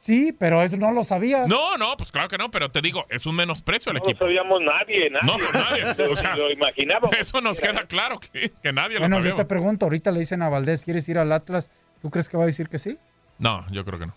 Sí, 0.00 0.34
pero 0.36 0.62
eso 0.62 0.78
no 0.78 0.92
lo 0.92 1.04
sabía. 1.04 1.46
No, 1.46 1.76
no, 1.76 1.94
pues 1.98 2.10
claro 2.10 2.28
que 2.28 2.38
no, 2.38 2.50
pero 2.50 2.70
te 2.70 2.80
digo, 2.80 3.04
es 3.10 3.26
un 3.26 3.36
menosprecio 3.36 3.90
al 3.90 3.98
no 3.98 4.02
equipo. 4.02 4.24
No 4.24 4.26
sabíamos 4.26 4.62
nadie, 4.62 5.10
nadie. 5.10 5.26
No, 5.26 5.36
nadie. 5.52 6.08
O 6.10 6.16
sea, 6.16 6.36
lo 6.36 6.50
imaginábamos. 6.50 7.14
Eso 7.18 7.40
nos 7.42 7.60
queda 7.60 7.84
claro 7.84 8.18
que, 8.18 8.50
que 8.62 8.72
nadie 8.72 8.98
bueno, 8.98 9.16
lo 9.18 9.22
sabía. 9.22 9.32
yo 9.32 9.36
te 9.36 9.44
pregunto, 9.44 9.84
ahorita 9.84 10.10
le 10.10 10.20
dicen 10.20 10.40
a 10.40 10.48
Valdés, 10.48 10.86
¿quieres 10.86 11.06
ir 11.10 11.18
al 11.18 11.30
Atlas? 11.32 11.70
¿Tú 12.00 12.08
crees 12.10 12.30
que 12.30 12.38
va 12.38 12.44
a 12.44 12.46
decir 12.46 12.70
que 12.70 12.78
sí? 12.78 12.96
No, 13.38 13.66
yo 13.70 13.84
creo 13.84 13.98
que 13.98 14.06
no. 14.06 14.14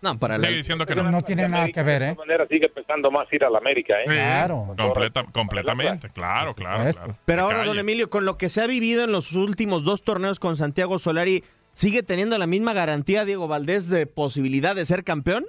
No, 0.00 0.18
para 0.18 0.36
Sigue 0.36 0.50
la... 0.50 0.56
diciendo 0.56 0.86
que 0.86 0.94
no. 0.94 1.10
No 1.10 1.20
tiene 1.22 1.44
América, 1.44 1.58
nada 1.58 1.72
que 1.72 1.82
ver, 1.82 2.02
¿eh? 2.02 2.06
De 2.06 2.14
manera 2.14 2.46
sigue 2.46 2.68
pensando 2.68 3.10
más 3.10 3.30
ir 3.32 3.44
a 3.44 3.50
la 3.50 3.58
América, 3.58 4.00
¿eh? 4.00 4.04
Claro. 4.06 4.74
Completa, 4.78 5.24
completamente, 5.24 6.08
claro, 6.10 6.54
claro, 6.54 6.90
claro. 6.92 7.16
Pero 7.24 7.42
ahora, 7.42 7.64
don 7.64 7.78
Emilio, 7.78 8.08
con 8.08 8.24
lo 8.24 8.38
que 8.38 8.48
se 8.48 8.62
ha 8.62 8.66
vivido 8.66 9.04
en 9.04 9.12
los 9.12 9.32
últimos 9.32 9.84
dos 9.84 10.02
torneos 10.02 10.38
con 10.38 10.56
Santiago 10.56 10.98
Solari, 10.98 11.42
¿sigue 11.78 12.02
teniendo 12.02 12.36
la 12.38 12.48
misma 12.48 12.72
garantía 12.72 13.24
Diego 13.24 13.46
Valdés 13.46 13.88
de 13.88 14.08
posibilidad 14.08 14.74
de 14.74 14.84
ser 14.84 15.04
campeón? 15.04 15.44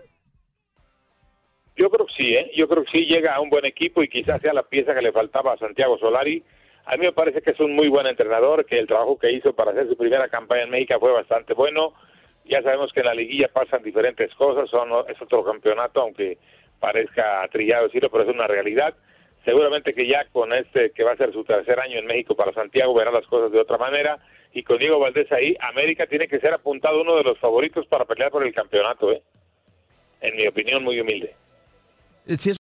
Yo 1.75 1.89
creo 1.89 2.05
que 2.05 2.13
sí, 2.13 2.35
¿eh? 2.35 2.51
yo 2.55 2.67
creo 2.67 2.83
que 2.83 2.91
sí 2.91 3.05
llega 3.05 3.33
a 3.33 3.41
un 3.41 3.49
buen 3.49 3.65
equipo 3.65 4.03
y 4.03 4.09
quizás 4.09 4.39
sea 4.39 4.53
la 4.53 4.61
pieza 4.61 4.93
que 4.93 5.01
le 5.01 5.11
faltaba 5.11 5.53
a 5.53 5.57
Santiago 5.57 5.97
Solari. 5.97 6.43
A 6.85 6.97
mí 6.97 7.05
me 7.05 7.13
parece 7.13 7.41
que 7.41 7.49
es 7.49 7.59
un 7.59 7.75
muy 7.75 7.87
buen 7.87 8.05
entrenador, 8.05 8.63
que 8.65 8.77
el 8.77 8.85
trabajo 8.85 9.17
que 9.17 9.31
hizo 9.31 9.53
para 9.53 9.71
hacer 9.71 9.87
su 9.87 9.97
primera 9.97 10.27
campaña 10.27 10.63
en 10.63 10.69
México 10.69 10.99
fue 10.99 11.11
bastante 11.11 11.55
bueno. 11.55 11.93
Ya 12.45 12.61
sabemos 12.61 12.93
que 12.93 12.99
en 12.99 13.07
la 13.07 13.15
liguilla 13.15 13.47
pasan 13.47 13.81
diferentes 13.81 14.31
cosas, 14.35 14.69
son, 14.69 14.89
es 15.07 15.19
otro 15.19 15.43
campeonato, 15.43 16.01
aunque 16.01 16.37
parezca 16.79 17.47
trillado 17.51 17.85
decirlo, 17.85 18.11
pero 18.11 18.25
es 18.25 18.29
una 18.29 18.45
realidad. 18.45 18.93
Seguramente 19.45 19.93
que 19.93 20.05
ya 20.05 20.25
con 20.31 20.53
este, 20.53 20.91
que 20.91 21.03
va 21.03 21.13
a 21.13 21.17
ser 21.17 21.33
su 21.33 21.43
tercer 21.43 21.79
año 21.79 21.97
en 21.97 22.05
México 22.05 22.35
para 22.35 22.53
Santiago, 22.53 22.93
verá 22.93 23.09
las 23.09 23.25
cosas 23.25 23.51
de 23.51 23.59
otra 23.59 23.79
manera. 23.79 24.19
Y 24.53 24.63
con 24.63 24.77
Diego 24.79 24.99
Valdés 24.99 25.31
ahí, 25.31 25.55
América 25.59 26.07
tiene 26.07 26.27
que 26.27 26.39
ser 26.39 26.53
apuntado 26.53 27.01
uno 27.01 27.15
de 27.15 27.23
los 27.23 27.37
favoritos 27.39 27.85
para 27.87 28.05
pelear 28.05 28.31
por 28.31 28.45
el 28.45 28.53
campeonato, 28.53 29.11
¿eh? 29.11 29.21
En 30.21 30.35
mi 30.35 30.47
opinión, 30.47 30.83
muy 30.83 30.99
humilde. 30.99 31.33
Si 32.25 32.51
es 32.51 32.59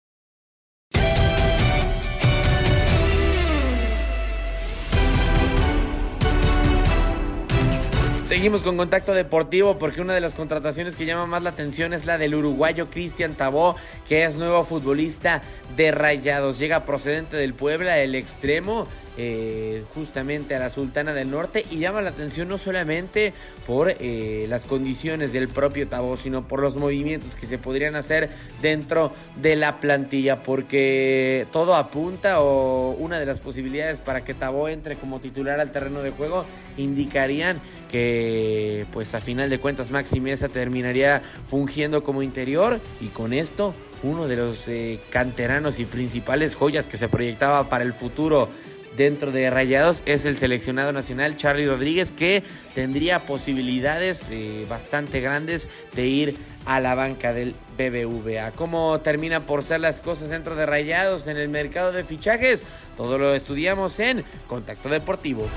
Seguimos 8.32 8.64
con 8.64 8.78
contacto 8.78 9.14
deportivo 9.14 9.78
porque 9.78 10.00
una 10.00 10.14
de 10.14 10.22
las 10.22 10.36
contrataciones 10.36 10.96
que 10.96 11.06
llama 11.06 11.26
más 11.26 11.44
la 11.44 11.50
atención 11.50 11.92
es 11.92 12.06
la 12.06 12.18
del 12.18 12.34
uruguayo 12.34 12.90
Cristian 12.90 13.36
Tabó, 13.36 13.76
que 14.08 14.24
es 14.24 14.38
nuevo 14.38 14.64
futbolista 14.64 15.42
de 15.76 15.92
Rayados. 15.92 16.58
Llega 16.58 16.86
procedente 16.86 17.36
del 17.36 17.54
Puebla, 17.54 18.00
el 18.00 18.16
extremo, 18.16 18.88
eh, 19.18 19.84
justamente 19.94 20.56
a 20.56 20.60
la 20.60 20.70
Sultana 20.70 21.14
del 21.14 21.30
Norte 21.30 21.66
y 21.70 21.80
llama 21.80 22.02
la 22.02 22.12
atención 22.12 22.48
no 22.48 22.58
solamente 22.58 23.34
por 23.68 23.96
eh, 24.00 24.46
las 24.48 24.66
condiciones 24.66 25.34
del 25.34 25.48
propio 25.50 25.88
Tabó, 25.88 26.16
sino 26.18 26.48
por 26.48 26.62
los 26.62 26.78
movimientos 26.78 27.36
que 27.36 27.46
se 27.46 27.58
podrían 27.58 27.96
hacer 27.96 28.30
dentro 28.62 29.12
de 29.42 29.56
la 29.56 29.80
plantilla, 29.80 30.44
porque 30.44 31.46
todo 31.52 31.76
apunta 31.76 32.42
o 32.42 32.92
una 32.92 33.20
de 33.20 33.26
las 33.26 33.40
posibilidades 33.40 34.00
para 34.00 34.24
que 34.24 34.34
Tabó 34.34 34.70
entre 34.70 34.96
como 34.96 35.20
titular 35.20 35.60
al 35.60 35.72
terreno 35.72 36.02
de 36.02 36.12
juego 36.12 36.46
indicarían 36.78 37.60
que 37.90 38.86
pues 38.94 39.14
a 39.14 39.22
final 39.22 39.50
de 39.50 39.60
cuentas 39.60 39.92
Maxi 39.92 40.20
Mesa 40.20 40.48
terminaría 40.48 41.22
fungiendo 41.48 42.04
como 42.04 42.24
interior 42.24 42.80
y 43.02 43.08
con 43.08 43.34
esto 43.34 43.74
uno 44.04 44.28
de 44.28 44.36
los 44.36 44.68
eh, 44.68 45.00
canteranos 45.10 45.80
y 45.80 45.86
principales 45.86 46.56
joyas 46.56 46.88
que 46.88 46.98
se 46.98 47.08
proyectaba 47.08 47.70
para 47.70 47.84
el 47.84 47.94
futuro 47.94 48.50
dentro 48.98 49.32
de 49.32 49.50
Rayados 49.50 50.04
es 50.06 50.26
el 50.26 50.38
seleccionado 50.38 50.92
nacional 50.92 51.38
Charlie 51.38 51.68
Rodríguez 51.68 52.12
que 52.12 52.44
tendría 52.74 53.26
posibilidades 53.26 54.26
eh, 54.30 54.66
bastante 54.70 55.22
grandes 55.22 55.70
de 55.96 56.08
ir 56.08 56.38
a 56.66 56.80
la 56.80 56.96
banca 56.96 57.34
del 57.34 57.56
BBVA. 57.78 58.52
¿Cómo 58.52 59.00
termina 59.02 59.42
por 59.42 59.64
ser 59.64 59.80
las 59.80 60.00
cosas 60.00 60.30
dentro 60.30 60.56
de 60.56 60.66
Rayados 60.66 61.28
en 61.28 61.38
el 61.38 61.50
mercado 61.50 61.92
de 61.92 62.04
fichajes? 62.04 62.64
Todo 62.98 63.18
lo 63.18 63.34
estudiamos 63.34 64.00
en 64.00 64.24
Contacto 64.48 64.90
Deportivo. 64.90 65.48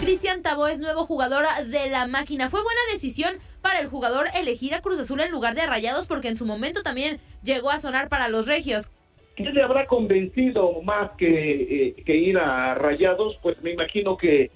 Cristian 0.00 0.42
Tabó 0.42 0.68
es 0.68 0.80
nuevo 0.80 1.04
jugador 1.04 1.44
de 1.66 1.90
la 1.90 2.06
máquina. 2.06 2.48
Fue 2.48 2.62
buena 2.62 2.80
decisión 2.90 3.34
para 3.60 3.80
el 3.80 3.88
jugador 3.88 4.26
elegir 4.34 4.74
a 4.74 4.80
Cruz 4.80 4.98
Azul 4.98 5.20
en 5.20 5.30
lugar 5.30 5.54
de 5.54 5.66
Rayados 5.66 6.06
porque 6.06 6.28
en 6.28 6.36
su 6.38 6.46
momento 6.46 6.82
también 6.82 7.20
llegó 7.42 7.70
a 7.70 7.78
sonar 7.78 8.08
para 8.08 8.28
los 8.28 8.46
regios. 8.46 8.90
¿Qué 9.38 9.52
le 9.52 9.62
habrá 9.62 9.86
convencido 9.86 10.82
más 10.82 11.12
que, 11.12 11.94
que 12.04 12.16
ir 12.16 12.38
a 12.38 12.74
Rayados? 12.74 13.38
Pues 13.40 13.62
me 13.62 13.70
imagino 13.70 14.16
que 14.16 14.50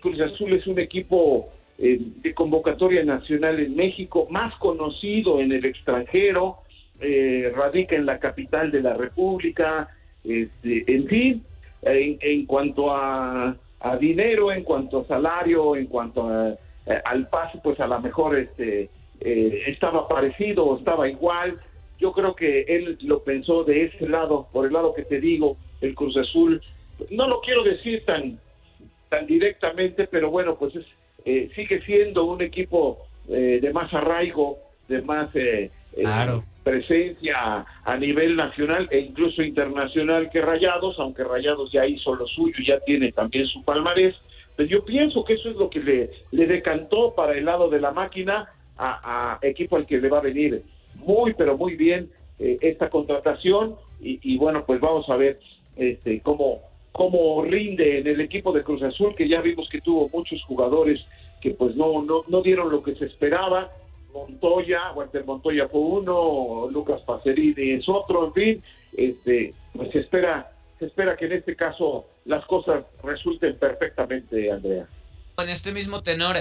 Cruz 0.00 0.18
Azul 0.18 0.54
es 0.54 0.66
un 0.66 0.78
equipo 0.78 1.50
de 1.76 2.32
convocatoria 2.34 3.04
nacional 3.04 3.60
en 3.60 3.76
México, 3.76 4.26
más 4.30 4.54
conocido 4.56 5.42
en 5.42 5.52
el 5.52 5.66
extranjero, 5.66 6.56
radica 7.54 7.96
en 7.96 8.06
la 8.06 8.18
capital 8.18 8.70
de 8.70 8.80
la 8.80 8.94
República, 8.94 9.90
este, 10.24 10.84
en 10.86 11.06
fin, 11.06 11.44
en, 11.82 12.46
cuanto 12.46 12.90
a, 12.90 13.56
dinero, 14.00 14.50
en 14.50 14.64
cuanto 14.64 15.00
a 15.00 15.06
salario, 15.06 15.76
en 15.76 15.84
cuanto 15.84 16.56
al 17.04 17.28
pase, 17.28 17.60
pues 17.62 17.78
a 17.78 17.86
lo 17.86 18.00
mejor 18.00 18.38
este, 18.38 18.88
estaba 19.20 20.08
parecido 20.08 20.64
o 20.64 20.78
estaba 20.78 21.10
igual. 21.10 21.60
Yo 21.98 22.12
creo 22.12 22.34
que 22.34 22.62
él 22.62 22.98
lo 23.02 23.22
pensó 23.22 23.64
de 23.64 23.84
ese 23.84 24.08
lado, 24.08 24.48
por 24.52 24.66
el 24.66 24.72
lado 24.72 24.94
que 24.94 25.02
te 25.02 25.20
digo, 25.20 25.56
el 25.80 25.94
Cruz 25.94 26.16
Azul. 26.16 26.62
No 27.10 27.28
lo 27.28 27.40
quiero 27.40 27.62
decir 27.62 28.04
tan, 28.04 28.38
tan 29.08 29.26
directamente, 29.26 30.06
pero 30.06 30.30
bueno, 30.30 30.56
pues 30.56 30.76
es, 30.76 30.86
eh, 31.24 31.50
sigue 31.54 31.80
siendo 31.82 32.24
un 32.24 32.40
equipo 32.42 33.06
eh, 33.28 33.58
de 33.60 33.72
más 33.72 33.92
arraigo, 33.92 34.58
de 34.88 35.02
más 35.02 35.28
eh, 35.34 35.70
presencia 36.62 37.66
a 37.84 37.96
nivel 37.96 38.36
nacional 38.36 38.88
e 38.90 39.00
incluso 39.00 39.42
internacional 39.42 40.30
que 40.30 40.40
Rayados, 40.40 40.98
aunque 40.98 41.24
Rayados 41.24 41.72
ya 41.72 41.86
hizo 41.86 42.14
lo 42.14 42.26
suyo, 42.26 42.56
ya 42.64 42.78
tiene 42.80 43.12
también 43.12 43.46
su 43.46 43.64
palmarés. 43.64 44.14
Pero 44.54 44.68
yo 44.68 44.84
pienso 44.84 45.24
que 45.24 45.34
eso 45.34 45.50
es 45.50 45.56
lo 45.56 45.70
que 45.70 45.80
le, 45.80 46.10
le 46.30 46.46
decantó 46.46 47.14
para 47.14 47.36
el 47.36 47.44
lado 47.44 47.68
de 47.70 47.80
la 47.80 47.92
máquina 47.92 48.48
a, 48.76 49.38
equipo 49.42 49.76
al 49.76 49.86
que 49.86 49.98
le 49.98 50.08
va 50.08 50.18
a 50.18 50.22
venir 50.22 50.62
muy, 50.98 51.34
pero 51.34 51.56
muy 51.56 51.76
bien 51.76 52.10
esta 52.38 52.88
contratación. 52.88 53.76
Y, 54.00 54.20
y, 54.22 54.38
bueno, 54.38 54.64
pues 54.64 54.80
vamos 54.80 55.08
a 55.08 55.16
ver 55.16 55.40
este, 55.76 56.20
cómo, 56.20 56.60
cómo 56.92 57.42
rinde 57.42 57.98
en 58.00 58.06
el 58.06 58.20
equipo 58.20 58.52
de 58.52 58.62
Cruz 58.62 58.82
Azul, 58.82 59.14
que 59.14 59.28
ya 59.28 59.40
vimos 59.40 59.68
que 59.68 59.80
tuvo 59.80 60.08
muchos 60.12 60.42
jugadores 60.44 61.00
que 61.40 61.50
pues 61.50 61.76
no, 61.76 62.02
no, 62.02 62.24
no 62.28 62.42
dieron 62.42 62.70
lo 62.70 62.82
que 62.82 62.94
se 62.96 63.06
esperaba. 63.06 63.70
Montoya, 64.12 64.92
Walter 64.94 65.24
Montoya 65.24 65.68
fue 65.68 65.80
uno, 65.80 66.68
Lucas 66.70 67.00
Pacerini 67.02 67.72
es 67.72 67.88
otro, 67.88 68.26
en 68.26 68.32
fin, 68.32 68.62
este, 68.96 69.54
pues 69.74 69.90
se 69.90 70.00
espera, 70.00 70.50
se 70.78 70.86
espera 70.86 71.16
que 71.16 71.26
en 71.26 71.32
este 71.32 71.54
caso 71.54 72.06
las 72.24 72.44
cosas 72.46 72.84
resulten 73.02 73.56
perfectamente, 73.58 74.50
Andrea 74.50 74.88
en 75.42 75.50
este 75.50 75.72
mismo 75.72 76.02
tenor. 76.02 76.36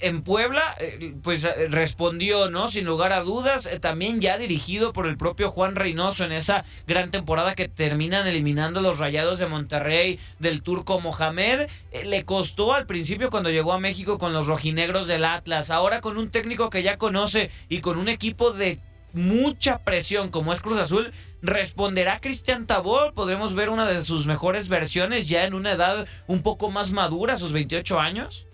En 0.00 0.22
Puebla, 0.22 0.62
eh, 0.80 1.14
pues 1.22 1.44
eh, 1.44 1.68
respondió, 1.68 2.50
¿no? 2.50 2.68
Sin 2.68 2.84
lugar 2.84 3.12
a 3.12 3.22
dudas, 3.22 3.66
eh, 3.66 3.80
también 3.80 4.20
ya 4.20 4.36
dirigido 4.36 4.92
por 4.92 5.06
el 5.06 5.16
propio 5.16 5.50
Juan 5.50 5.76
Reynoso 5.76 6.24
en 6.24 6.32
esa 6.32 6.64
gran 6.86 7.10
temporada 7.10 7.54
que 7.54 7.68
terminan 7.68 8.26
eliminando 8.26 8.82
los 8.82 8.98
rayados 8.98 9.38
de 9.38 9.46
Monterrey 9.46 10.18
del 10.38 10.62
turco 10.62 11.00
Mohamed. 11.00 11.68
le 12.04 12.24
costó 12.24 12.74
al 12.74 12.86
principio 12.86 13.30
cuando 13.30 13.50
llegó 13.50 13.72
a 13.72 13.80
México 13.80 14.18
con 14.18 14.32
los 14.34 14.46
rojinegros 14.46 15.06
del 15.06 15.24
Atlas. 15.24 15.70
Ahora 15.70 16.00
con 16.00 16.18
un 16.18 16.30
técnico 16.30 16.68
que 16.68 16.82
ya 16.82 16.98
conoce 16.98 17.50
y 17.68 17.80
con 17.80 17.98
un 17.98 18.08
equipo 18.08 18.52
de 18.52 18.80
mucha 19.14 19.78
presión 19.78 20.30
como 20.30 20.52
es 20.52 20.60
Cruz 20.60 20.78
Azul, 20.78 21.12
¿responderá 21.40 22.20
Cristian 22.20 22.66
Tabor? 22.66 23.14
¿Podremos 23.14 23.54
ver 23.54 23.70
una 23.70 23.86
de 23.86 24.02
sus 24.02 24.26
mejores 24.26 24.68
versiones 24.68 25.28
ya 25.28 25.44
en 25.44 25.54
una 25.54 25.72
edad 25.72 26.06
un 26.26 26.42
poco 26.42 26.70
más 26.70 26.92
madura, 26.92 27.38
sus 27.38 27.52
28 27.52 27.98
años? 28.00 28.47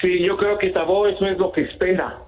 Sí, 0.00 0.22
yo 0.22 0.36
creo 0.36 0.58
que 0.58 0.70
Tabó 0.70 1.06
eso 1.06 1.26
es 1.26 1.38
lo 1.38 1.52
que 1.52 1.62
espera, 1.62 2.18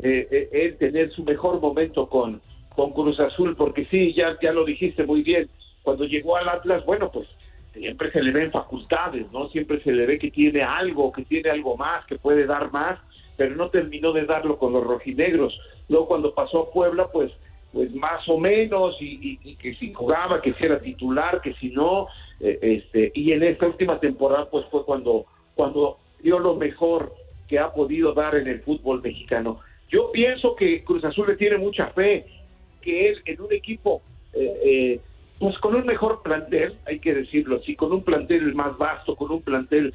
eh, 0.00 0.26
eh, 0.30 0.48
él 0.52 0.76
tener 0.78 1.10
su 1.12 1.24
mejor 1.24 1.60
momento 1.60 2.08
con, 2.08 2.40
con 2.74 2.92
Cruz 2.92 3.20
Azul, 3.20 3.54
porque 3.56 3.86
sí, 3.86 4.14
ya, 4.14 4.36
ya 4.40 4.52
lo 4.52 4.64
dijiste 4.64 5.04
muy 5.04 5.22
bien, 5.22 5.48
cuando 5.82 6.04
llegó 6.04 6.36
al 6.36 6.48
Atlas, 6.48 6.84
bueno, 6.86 7.10
pues 7.10 7.28
siempre 7.72 8.10
se 8.10 8.22
le 8.22 8.32
ven 8.32 8.50
facultades, 8.50 9.30
¿no? 9.30 9.48
Siempre 9.48 9.80
se 9.82 9.92
le 9.92 10.06
ve 10.06 10.18
que 10.18 10.30
tiene 10.30 10.62
algo, 10.62 11.12
que 11.12 11.24
tiene 11.24 11.50
algo 11.50 11.76
más, 11.76 12.04
que 12.06 12.16
puede 12.16 12.46
dar 12.46 12.72
más, 12.72 12.98
pero 13.36 13.54
no 13.54 13.70
terminó 13.70 14.12
de 14.12 14.24
darlo 14.24 14.58
con 14.58 14.72
los 14.72 14.84
rojinegros. 14.84 15.58
Luego 15.88 16.08
cuando 16.08 16.34
pasó 16.34 16.62
a 16.62 16.70
Puebla, 16.70 17.08
pues 17.12 17.30
pues 17.72 17.94
más 17.94 18.26
o 18.28 18.38
menos, 18.38 18.96
y, 19.00 19.36
que 19.56 19.74
si 19.74 19.92
jugaba, 19.92 20.40
que 20.40 20.54
si 20.54 20.64
era 20.64 20.80
titular, 20.80 21.40
que 21.42 21.52
si 21.54 21.68
no, 21.68 22.06
eh, 22.40 22.58
este, 22.62 23.12
y 23.14 23.32
en 23.32 23.42
esta 23.42 23.66
última 23.66 24.00
temporada 24.00 24.48
pues 24.50 24.64
fue 24.70 24.84
cuando, 24.84 25.26
cuando 25.54 25.98
dio 26.22 26.38
lo 26.38 26.54
mejor 26.54 27.14
que 27.46 27.58
ha 27.58 27.72
podido 27.72 28.12
dar 28.12 28.36
en 28.36 28.46
el 28.46 28.60
fútbol 28.60 29.02
mexicano. 29.02 29.60
Yo 29.90 30.12
pienso 30.12 30.54
que 30.54 30.84
Cruz 30.84 31.04
Azul 31.04 31.28
le 31.28 31.36
tiene 31.36 31.56
mucha 31.56 31.88
fe, 31.88 32.26
que 32.82 33.08
él 33.08 33.22
en 33.24 33.40
un 33.40 33.52
equipo, 33.52 34.02
eh, 34.34 34.60
eh, 34.64 35.00
pues 35.38 35.58
con 35.58 35.74
un 35.74 35.86
mejor 35.86 36.22
plantel, 36.22 36.76
hay 36.84 36.98
que 36.98 37.14
decirlo 37.14 37.56
así, 37.56 37.74
con 37.74 37.92
un 37.92 38.02
plantel 38.02 38.54
más 38.54 38.76
vasto, 38.76 39.16
con 39.16 39.30
un 39.30 39.42
plantel 39.42 39.94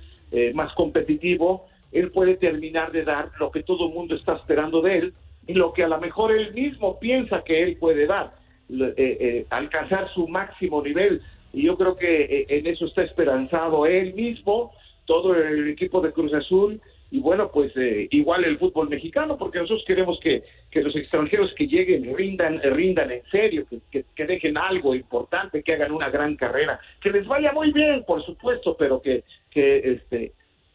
más 0.55 0.73
competitivo, 0.73 1.67
él 1.91 2.09
puede 2.09 2.38
terminar 2.38 2.91
de 2.91 3.03
dar 3.03 3.29
lo 3.39 3.51
que 3.51 3.62
todo 3.62 3.88
el 3.88 3.93
mundo 3.93 4.15
está 4.15 4.36
esperando 4.36 4.81
de 4.81 4.97
él, 4.97 5.13
y 5.47 5.53
lo 5.53 5.73
que 5.73 5.83
a 5.83 5.88
lo 5.88 5.99
mejor 5.99 6.31
él 6.31 6.53
mismo 6.53 6.99
piensa 6.99 7.43
que 7.43 7.63
él 7.63 7.77
puede 7.77 8.07
dar, 8.07 8.33
eh, 8.69 8.93
eh, 8.97 9.45
alcanzar 9.49 10.12
su 10.13 10.27
máximo 10.27 10.81
nivel. 10.81 11.21
Y 11.51 11.63
yo 11.63 11.77
creo 11.77 11.95
que 11.95 12.23
eh, 12.23 12.45
en 12.49 12.67
eso 12.67 12.86
está 12.86 13.03
esperanzado 13.03 13.86
él 13.86 14.13
mismo, 14.13 14.71
todo 15.05 15.35
el 15.35 15.69
equipo 15.69 16.01
de 16.01 16.11
Cruz 16.11 16.33
Azul 16.33 16.81
y 17.11 17.19
bueno, 17.19 17.51
pues 17.51 17.71
igual 18.09 18.43
el 18.43 18.57
fútbol 18.57 18.89
mexicano, 18.89 19.37
porque 19.37 19.59
nosotros 19.59 19.83
queremos 19.85 20.19
que, 20.19 20.43
que 20.71 20.81
los 20.81 20.95
extranjeros 20.95 21.53
que 21.53 21.67
lleguen 21.67 22.15
rindan, 22.17 22.59
rindan 22.59 23.11
en 23.11 23.21
serio, 23.31 23.67
que, 23.91 24.05
que, 24.15 24.25
dejen 24.25 24.57
algo 24.57 24.95
importante, 24.95 25.61
que 25.61 25.73
hagan 25.73 25.91
una 25.91 26.09
gran 26.09 26.35
carrera, 26.35 26.79
que 26.99 27.11
les 27.11 27.27
vaya 27.27 27.51
muy 27.51 27.71
bien, 27.71 28.03
por 28.03 28.25
supuesto, 28.25 28.75
pero 28.75 28.99
que, 28.99 29.25
que, 29.51 29.91
este, 29.91 30.31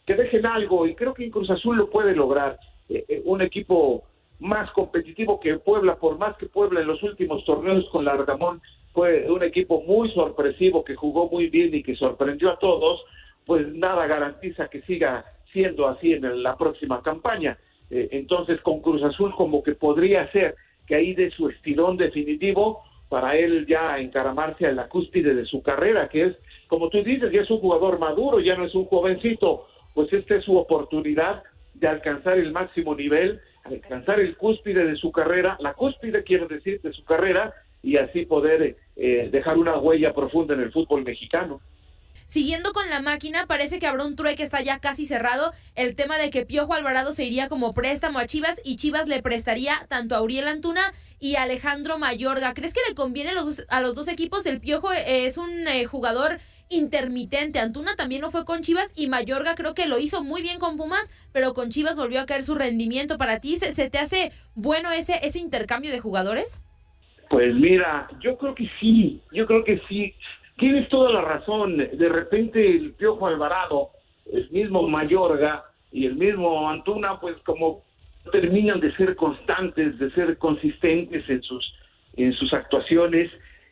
que 0.07 0.15
dejen 0.15 0.47
algo 0.47 0.87
y 0.87 0.95
creo 0.95 1.13
que 1.13 1.25
en 1.25 1.33
Cruz 1.33 1.51
Azul 1.51 1.77
lo 1.77 1.91
puede 1.91 2.15
lograr. 2.15 2.57
un 3.25 3.43
equipo 3.43 4.05
más 4.39 4.71
competitivo 4.71 5.41
que 5.41 5.59
Puebla, 5.59 5.97
por 5.97 6.19
más 6.19 6.37
que 6.37 6.47
Puebla 6.47 6.81
en 6.81 6.87
los 6.87 7.03
últimos 7.03 7.45
torneos 7.45 7.89
con 7.91 8.05
Largamón 8.05 8.63
fue 8.93 9.31
un 9.31 9.43
equipo 9.43 9.83
muy 9.83 10.11
sorpresivo 10.13 10.85
que 10.85 10.95
jugó 10.95 11.29
muy 11.29 11.49
bien 11.49 11.75
y 11.75 11.83
que 11.83 11.97
sorprendió 11.97 12.51
a 12.51 12.59
todos, 12.59 13.03
pues 13.49 13.67
nada 13.75 14.07
garantiza 14.07 14.69
que 14.69 14.83
siga 14.83 15.25
siendo 15.55 15.89
así 15.89 16.13
en 16.13 16.43
la 16.43 16.55
próxima 16.59 17.03
campaña. 17.03 17.57
Eh, 17.91 18.11
entonces 18.13 18.61
con 18.61 18.83
Cruz 18.83 19.03
Azul 19.03 19.35
como 19.35 19.63
que 19.63 19.75
podría 19.75 20.31
ser 20.33 20.55
que 20.87 20.97
ahí 20.97 21.15
de 21.15 21.31
su 21.31 21.49
estirón 21.49 21.97
definitivo 21.97 22.83
para 23.09 23.37
él 23.37 23.67
ya 23.67 23.99
encaramarse 23.99 24.67
a 24.67 24.73
la 24.73 24.89
cúspide 24.89 25.35
de 25.35 25.47
su 25.47 25.63
carrera, 25.63 26.11
que 26.11 26.27
es, 26.27 26.37
como 26.67 26.91
tú 26.91 27.03
dices, 27.03 27.33
ya 27.33 27.41
es 27.41 27.51
un 27.51 27.61
jugador 27.61 27.99
maduro, 27.99 28.39
ya 28.39 28.55
no 28.55 28.67
es 28.67 28.75
un 28.75 28.85
jovencito, 28.85 29.67
pues 29.95 30.13
esta 30.13 30.37
es 30.37 30.45
su 30.45 30.55
oportunidad 30.59 31.43
de 31.73 31.89
alcanzar 31.89 32.37
el 32.37 32.53
máximo 32.53 32.95
nivel 32.95 33.41
alcanzar 33.65 34.21
el 34.21 34.37
cúspide 34.37 34.85
de 34.85 34.97
su 34.97 35.13
carrera, 35.13 35.57
la 35.61 35.75
cúspide 35.75 36.23
quiere 36.23 36.47
decir 36.47 36.81
de 36.83 36.93
su 36.93 37.05
carrera, 37.05 37.53
y 37.83 37.97
así 37.97 38.27
poder 38.27 38.77
eh, 38.97 39.29
dejar 39.31 39.57
una 39.57 39.79
huella 39.79 40.13
profunda 40.13 40.55
en 40.55 40.61
el 40.61 40.73
fútbol 40.73 41.05
mexicano. 41.05 41.61
Siguiendo 42.29 42.73
con 42.75 42.91
la 42.91 43.01
máquina, 43.01 43.47
parece 43.47 43.79
que 43.79 43.87
habrá 43.87 44.05
un 44.05 44.15
trueque 44.15 44.37
que 44.37 44.43
está 44.43 44.61
ya 44.61 44.81
casi 44.81 45.07
cerrado. 45.07 45.51
El 45.75 45.95
tema 45.95 46.19
de 46.19 46.29
que 46.29 46.45
Piojo 46.45 46.75
Alvarado 46.75 47.15
se 47.15 47.25
iría 47.25 47.49
como 47.49 47.73
préstamo 47.73 48.19
a 48.19 48.27
Chivas 48.27 48.61
y 48.67 48.77
Chivas 48.77 49.09
le 49.09 49.23
prestaría 49.23 49.87
tanto 49.89 50.15
a 50.15 50.21
Uriel 50.21 50.47
Antuna 50.47 50.83
y 51.19 51.37
Alejandro 51.37 51.99
Mayorga. 51.99 52.53
¿Crees 52.53 52.75
que 52.75 52.81
le 52.87 52.95
conviene 52.95 53.31
a 53.31 53.33
los, 53.33 53.65
a 53.71 53.81
los 53.81 53.95
dos 53.95 54.09
equipos? 54.09 54.45
El 54.45 54.61
Piojo 54.61 54.93
es 54.93 55.39
un 55.39 55.67
eh, 55.69 55.87
jugador 55.87 56.37
intermitente. 56.69 57.61
Antuna 57.61 57.97
también 57.97 58.21
no 58.21 58.31
fue 58.31 58.45
con 58.45 58.61
Chivas 58.61 58.93
y 58.95 59.09
Mayorga 59.09 59.55
creo 59.55 59.73
que 59.73 59.89
lo 59.89 59.99
hizo 59.99 60.23
muy 60.23 60.43
bien 60.43 60.59
con 60.59 60.77
Pumas, 60.77 61.15
pero 61.33 61.55
con 61.55 61.71
Chivas 61.71 61.97
volvió 61.97 62.21
a 62.21 62.27
caer 62.27 62.43
su 62.43 62.55
rendimiento. 62.55 63.17
¿Para 63.17 63.41
ti 63.41 63.57
se, 63.57 63.89
te 63.89 63.99
hace 63.99 64.33
bueno 64.55 64.93
ese, 64.93 65.15
ese 65.23 65.39
intercambio 65.39 65.91
de 65.91 66.01
jugadores? 66.01 66.63
Pues 67.31 67.55
mira, 67.55 68.07
yo 68.21 68.37
creo 68.37 68.55
que 68.55 68.69
sí, 68.79 69.23
yo 69.33 69.47
creo 69.47 69.65
que 69.65 69.81
sí. 69.89 70.15
Tienes 70.59 70.89
toda 70.89 71.11
la 71.13 71.23
razón. 71.23 71.77
De 71.77 72.09
repente 72.09 72.69
el 72.69 72.93
Piojo 72.93 73.27
Alvarado, 73.27 73.91
el 74.31 74.51
mismo 74.51 74.87
Mayorga 74.87 75.65
y 75.93 76.07
el 76.07 76.17
mismo 76.17 76.69
Antuna, 76.69 77.21
pues 77.21 77.37
como 77.45 77.83
terminan 78.33 78.81
de 78.81 78.95
ser 78.97 79.17
constantes, 79.17 79.99
de 79.99 80.11
ser 80.11 80.37
consistentes 80.37 81.29
en 81.31 81.43
sus 81.43 81.75
en 82.17 82.33
sus 82.33 82.53
actuaciones 82.53 83.31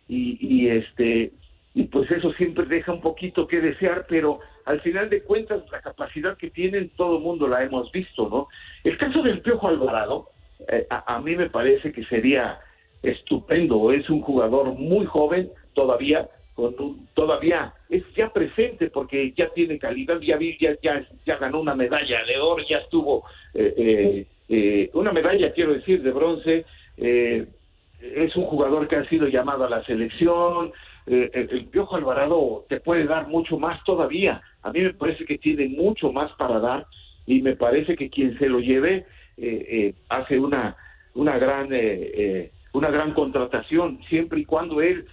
y, 0.09 0.68
este 0.68 1.33
y 1.75 1.85
pues 1.85 2.11
eso 2.11 2.33
siempre 2.35 2.64
deja 2.64 2.92
un 2.92 3.01
poquito 3.01 3.46
que 3.46 3.61
desear, 3.61 4.07
pero 4.09 4.38
al 4.64 4.81
final 4.81 5.11
de 5.11 5.22
cuentas 5.22 5.62
la 5.70 5.81
capacidad 5.81 6.37
que 6.38 6.49
tienen 6.49 6.90
todo 6.96 7.18
el 7.18 7.22
mundo 7.22 7.49
la 7.49 7.62
hemos 7.64 7.92
visto, 7.92 8.29
¿no? 8.31 8.49
El 8.85 8.96
caso 8.96 9.22
del 9.22 9.40
Piojo 9.40 9.68
Alvarado, 9.68 10.31
eh, 10.68 10.87
a, 10.88 11.20
mí 11.20 11.37
me 11.37 11.51
parece 11.51 11.92
que 11.92 12.05
sería 12.05 12.61
estupendo, 13.03 13.92
es 13.92 14.09
un 14.09 14.22
jugador 14.22 14.72
muy 14.72 15.05
joven 15.05 15.51
todavía, 15.75 16.29
con 16.56 16.74
todavía 17.14 17.72
es 17.88 18.02
ya 18.16 18.32
presente 18.32 18.90
porque 18.90 19.32
ya 19.36 19.48
tiene 19.50 19.78
calidad, 19.78 20.18
ya, 20.20 20.38
ya, 20.58 20.76
ya, 20.82 21.06
ya 21.24 21.36
ganó 21.36 21.60
una 21.60 21.76
medalla 21.76 22.24
de 22.24 22.38
oro, 22.38 22.64
ya 22.68 22.78
estuvo, 22.78 23.24
eh, 23.54 24.26
eh, 24.48 24.90
una 24.94 25.12
medalla 25.12 25.52
quiero 25.52 25.74
decir 25.74 26.02
de 26.02 26.10
bronce, 26.10 26.64
es 26.96 28.34
un 28.36 28.44
jugador 28.44 28.88
que 28.88 28.96
ha 28.96 29.08
sido 29.08 29.28
llamado 29.28 29.64
a 29.64 29.70
la 29.70 29.84
selección, 29.84 30.72
eh, 31.06 31.30
el, 31.32 31.66
Piojo 31.66 31.96
Alvarado 31.96 32.64
te 32.68 32.80
puede 32.80 33.04
dar 33.04 33.28
mucho 33.28 33.58
más 33.58 33.82
todavía. 33.84 34.42
A 34.62 34.72
mí 34.72 34.80
me 34.80 34.94
parece 34.94 35.24
que 35.24 35.38
tiene 35.38 35.68
mucho 35.68 36.12
más 36.12 36.32
para 36.32 36.58
dar 36.58 36.86
y 37.26 37.42
me 37.42 37.54
parece 37.54 37.96
que 37.96 38.10
quien 38.10 38.36
se 38.38 38.48
lo 38.48 38.58
lleve 38.58 39.06
eh, 39.36 39.66
eh, 39.68 39.94
hace 40.08 40.38
una 40.38 40.76
una 41.14 41.38
gran 41.38 41.72
eh, 41.72 42.10
eh, 42.14 42.50
una 42.72 42.90
gran 42.90 43.12
contratación 43.14 44.00
siempre 44.08 44.40
y 44.40 44.44
cuando 44.44 44.82
él 44.82 45.06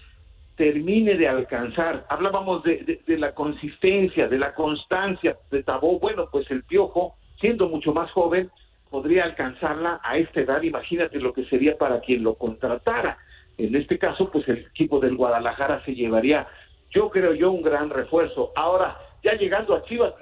termine 0.55 1.15
de 1.15 1.27
alcanzar. 1.27 2.05
Hablábamos 2.09 2.63
de, 2.63 2.77
de- 2.83 3.01
de 3.05 3.17
la 3.17 3.33
consistencia, 3.33 4.27
de 4.27 4.37
la 4.37 4.53
constancia 4.53 5.37
de 5.51 5.63
Tabó. 5.63 5.99
Bueno, 5.99 6.27
pues 6.31 6.49
el 6.51 6.63
Piojo, 6.63 7.15
siendo 7.39 7.67
mucho 7.69 7.93
más 7.93 8.11
joven, 8.11 8.49
podría 8.89 9.23
alcanzarla 9.23 9.99
a 10.03 10.17
esta 10.17 10.41
edad. 10.41 10.61
Imagínate 10.61 11.19
lo 11.19 11.33
que 11.33 11.45
sería 11.45 11.77
para 11.77 11.99
quien 12.01 12.23
lo 12.23 12.35
contratara. 12.35 13.17
En 13.57 13.75
este 13.75 13.97
caso, 13.97 14.29
pues 14.31 14.47
el 14.47 14.59
equipo 14.59 14.99
del 14.99 15.15
Guadalajara 15.15 15.83
se 15.85 15.95
llevaría, 15.95 16.47
yo 16.91 17.09
creo 17.09 17.33
yo, 17.33 17.51
un 17.51 17.61
gran 17.63 17.89
refuerzo. 17.89 18.51
Ahora, 18.55 18.97
ya 19.23 19.33
llegando 19.33 19.75
a 19.75 19.83
Chivas, 19.85 20.13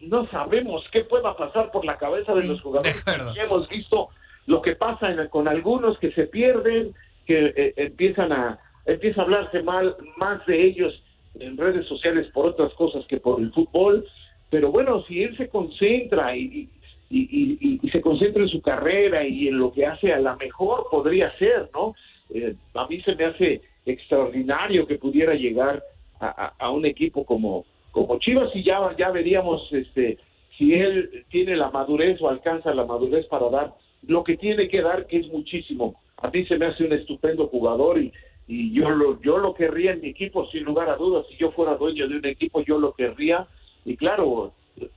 no 0.00 0.26
sabemos 0.28 0.84
qué 0.92 1.02
pueda 1.04 1.36
pasar 1.36 1.70
por 1.70 1.84
la 1.84 1.96
cabeza 1.98 2.34
de 2.34 2.44
los 2.46 2.60
jugadores. 2.60 3.02
Ya 3.34 3.42
hemos 3.44 3.68
visto 3.68 4.08
lo 4.46 4.62
que 4.62 4.74
pasa 4.76 5.10
en- 5.10 5.28
con 5.28 5.46
algunos 5.48 5.98
que 5.98 6.10
se 6.12 6.26
pierden, 6.26 6.94
que 7.26 7.52
eh, 7.56 7.74
empiezan 7.76 8.32
a 8.32 8.58
empieza 8.88 9.20
a 9.20 9.24
hablarse 9.24 9.62
mal 9.62 9.96
más 10.16 10.44
de 10.46 10.66
ellos 10.66 11.02
en 11.38 11.56
redes 11.56 11.86
sociales 11.86 12.26
por 12.32 12.46
otras 12.46 12.72
cosas 12.74 13.06
que 13.06 13.20
por 13.20 13.40
el 13.40 13.52
fútbol. 13.52 14.06
Pero 14.50 14.72
bueno, 14.72 15.04
si 15.06 15.22
él 15.22 15.36
se 15.36 15.48
concentra 15.48 16.34
y, 16.34 16.68
y, 17.10 17.78
se 17.92 18.00
concentra 18.00 18.42
en 18.42 18.48
su 18.48 18.60
carrera 18.60 19.26
y 19.26 19.48
en 19.48 19.58
lo 19.58 19.72
que 19.72 19.86
hace 19.86 20.12
a 20.12 20.18
la 20.18 20.36
mejor 20.36 20.86
podría 20.90 21.36
ser, 21.38 21.70
¿no? 21.74 21.94
Eh, 22.30 22.54
a 22.74 22.86
mí 22.86 23.00
se 23.02 23.14
me 23.14 23.26
hace 23.26 23.62
extraordinario 23.86 24.86
que 24.86 24.96
pudiera 24.96 25.34
llegar 25.34 25.82
a 26.20 26.70
un 26.70 26.84
equipo 26.84 27.24
como, 27.24 27.64
como 27.92 28.18
Chivas 28.18 28.50
y 28.54 28.64
ya, 28.64 28.80
ya 28.98 29.10
veríamos 29.10 29.72
este, 29.72 30.18
si 30.56 30.74
él 30.74 31.24
tiene 31.30 31.54
la 31.54 31.70
madurez 31.70 32.20
o 32.20 32.28
alcanza 32.28 32.74
la 32.74 32.84
madurez 32.84 33.26
para 33.26 33.48
dar 33.48 33.74
lo 34.06 34.24
que 34.24 34.36
tiene 34.36 34.68
que 34.68 34.82
dar, 34.82 35.06
que 35.06 35.18
es 35.18 35.28
muchísimo. 35.28 35.94
A 36.16 36.28
mí 36.30 36.44
se 36.46 36.58
me 36.58 36.66
hace 36.66 36.84
un 36.84 36.92
estupendo 36.92 37.46
jugador 37.46 38.00
y, 38.00 38.12
y 38.48 38.72
yo 38.72 38.90
lo 38.90 39.20
yo 39.20 39.38
lo 39.38 39.54
querría 39.54 39.92
en 39.92 40.00
mi 40.00 40.08
equipo 40.08 40.46
sin 40.48 40.64
lugar 40.64 40.88
a 40.88 40.96
dudas. 40.96 41.26
Si 41.28 41.36
yo 41.36 41.52
fuera 41.52 41.76
dueño 41.76 42.08
de 42.08 42.16
un 42.16 42.26
equipo, 42.26 42.62
yo 42.62 42.78
lo 42.78 42.92
querría 42.94 43.46
y 43.84 43.96
claro, 43.96 44.52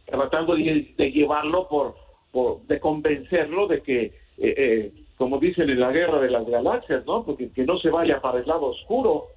tratando 0.05 0.55
de, 0.55 0.93
de 0.97 1.11
llevarlo 1.11 1.67
por, 1.67 1.95
por 2.31 2.61
de 2.63 2.79
convencerlo 2.79 3.67
de 3.67 3.81
que 3.81 4.01
eh, 4.03 4.13
eh, 4.57 4.91
como 5.21 5.37
dicen 5.37 5.69
en 5.69 5.79
la 5.79 5.91
guerra 5.91 6.19
de 6.19 6.31
las 6.31 6.47
galaxias, 6.47 7.05
¿no? 7.05 7.23
Porque 7.23 7.51
que 7.51 7.63
no 7.63 7.77
se 7.77 7.91
vaya 7.91 8.19
para 8.19 8.39
el 8.39 8.47
lado 8.47 8.65
oscuro, 8.65 9.27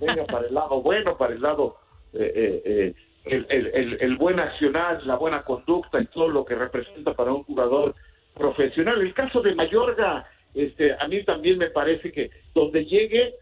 venga 0.00 0.24
para 0.30 0.46
el 0.46 0.54
lado 0.54 0.80
bueno, 0.80 1.16
para 1.18 1.34
el 1.34 1.42
lado 1.42 1.76
eh, 2.12 2.32
eh, 2.36 2.62
eh, 2.64 2.94
el, 3.24 3.46
el, 3.48 3.66
el, 3.74 3.98
el 4.00 4.16
buen 4.16 4.38
accionar, 4.38 5.04
la 5.04 5.16
buena 5.16 5.42
conducta 5.42 6.00
y 6.00 6.06
todo 6.06 6.28
lo 6.28 6.44
que 6.44 6.54
representa 6.54 7.14
para 7.14 7.32
un 7.32 7.42
jugador 7.42 7.96
profesional. 8.32 9.00
El 9.00 9.12
caso 9.12 9.40
de 9.40 9.56
Mayorga, 9.56 10.24
este, 10.54 10.92
a 10.92 11.08
mí 11.08 11.24
también 11.24 11.58
me 11.58 11.70
parece 11.70 12.12
que 12.12 12.30
donde 12.54 12.84
llegue, 12.84 13.34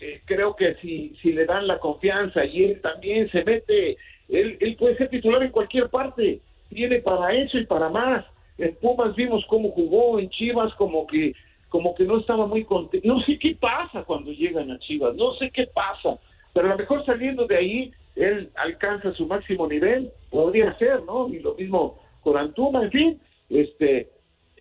eh, 0.00 0.20
creo 0.24 0.56
que 0.56 0.74
si, 0.76 1.16
si 1.22 1.32
le 1.32 1.46
dan 1.46 1.66
la 1.66 1.78
confianza 1.78 2.44
y 2.44 2.64
él 2.64 2.80
también 2.80 3.30
se 3.30 3.44
mete, 3.44 3.96
él, 4.28 4.56
él 4.60 4.76
puede 4.76 4.96
ser 4.96 5.08
titular 5.08 5.42
en 5.42 5.50
cualquier 5.50 5.88
parte, 5.88 6.40
tiene 6.68 7.00
para 7.00 7.34
eso 7.34 7.58
y 7.58 7.66
para 7.66 7.88
más. 7.88 8.24
En 8.58 8.74
Pumas 8.76 9.14
vimos 9.16 9.44
cómo 9.48 9.70
jugó, 9.70 10.18
en 10.18 10.30
Chivas 10.30 10.72
como 10.74 11.06
que 11.06 11.34
como 11.74 11.92
que 11.96 12.04
no 12.04 12.18
estaba 12.18 12.46
muy 12.46 12.62
contento. 12.64 13.08
No 13.08 13.20
sé 13.22 13.36
qué 13.36 13.56
pasa 13.56 14.04
cuando 14.04 14.30
llegan 14.30 14.70
a 14.70 14.78
Chivas, 14.78 15.16
no 15.16 15.34
sé 15.34 15.50
qué 15.50 15.66
pasa, 15.66 16.20
pero 16.52 16.68
a 16.68 16.70
lo 16.70 16.78
mejor 16.78 17.04
saliendo 17.04 17.48
de 17.48 17.56
ahí, 17.56 17.92
él 18.14 18.48
alcanza 18.54 19.12
su 19.12 19.26
máximo 19.26 19.66
nivel, 19.66 20.12
podría 20.30 20.78
ser, 20.78 21.02
¿no? 21.02 21.28
Y 21.28 21.40
lo 21.40 21.56
mismo 21.56 21.98
con 22.20 22.36
Antuna, 22.36 22.84
en 22.84 22.90
fin, 22.92 23.20
este, 23.50 24.08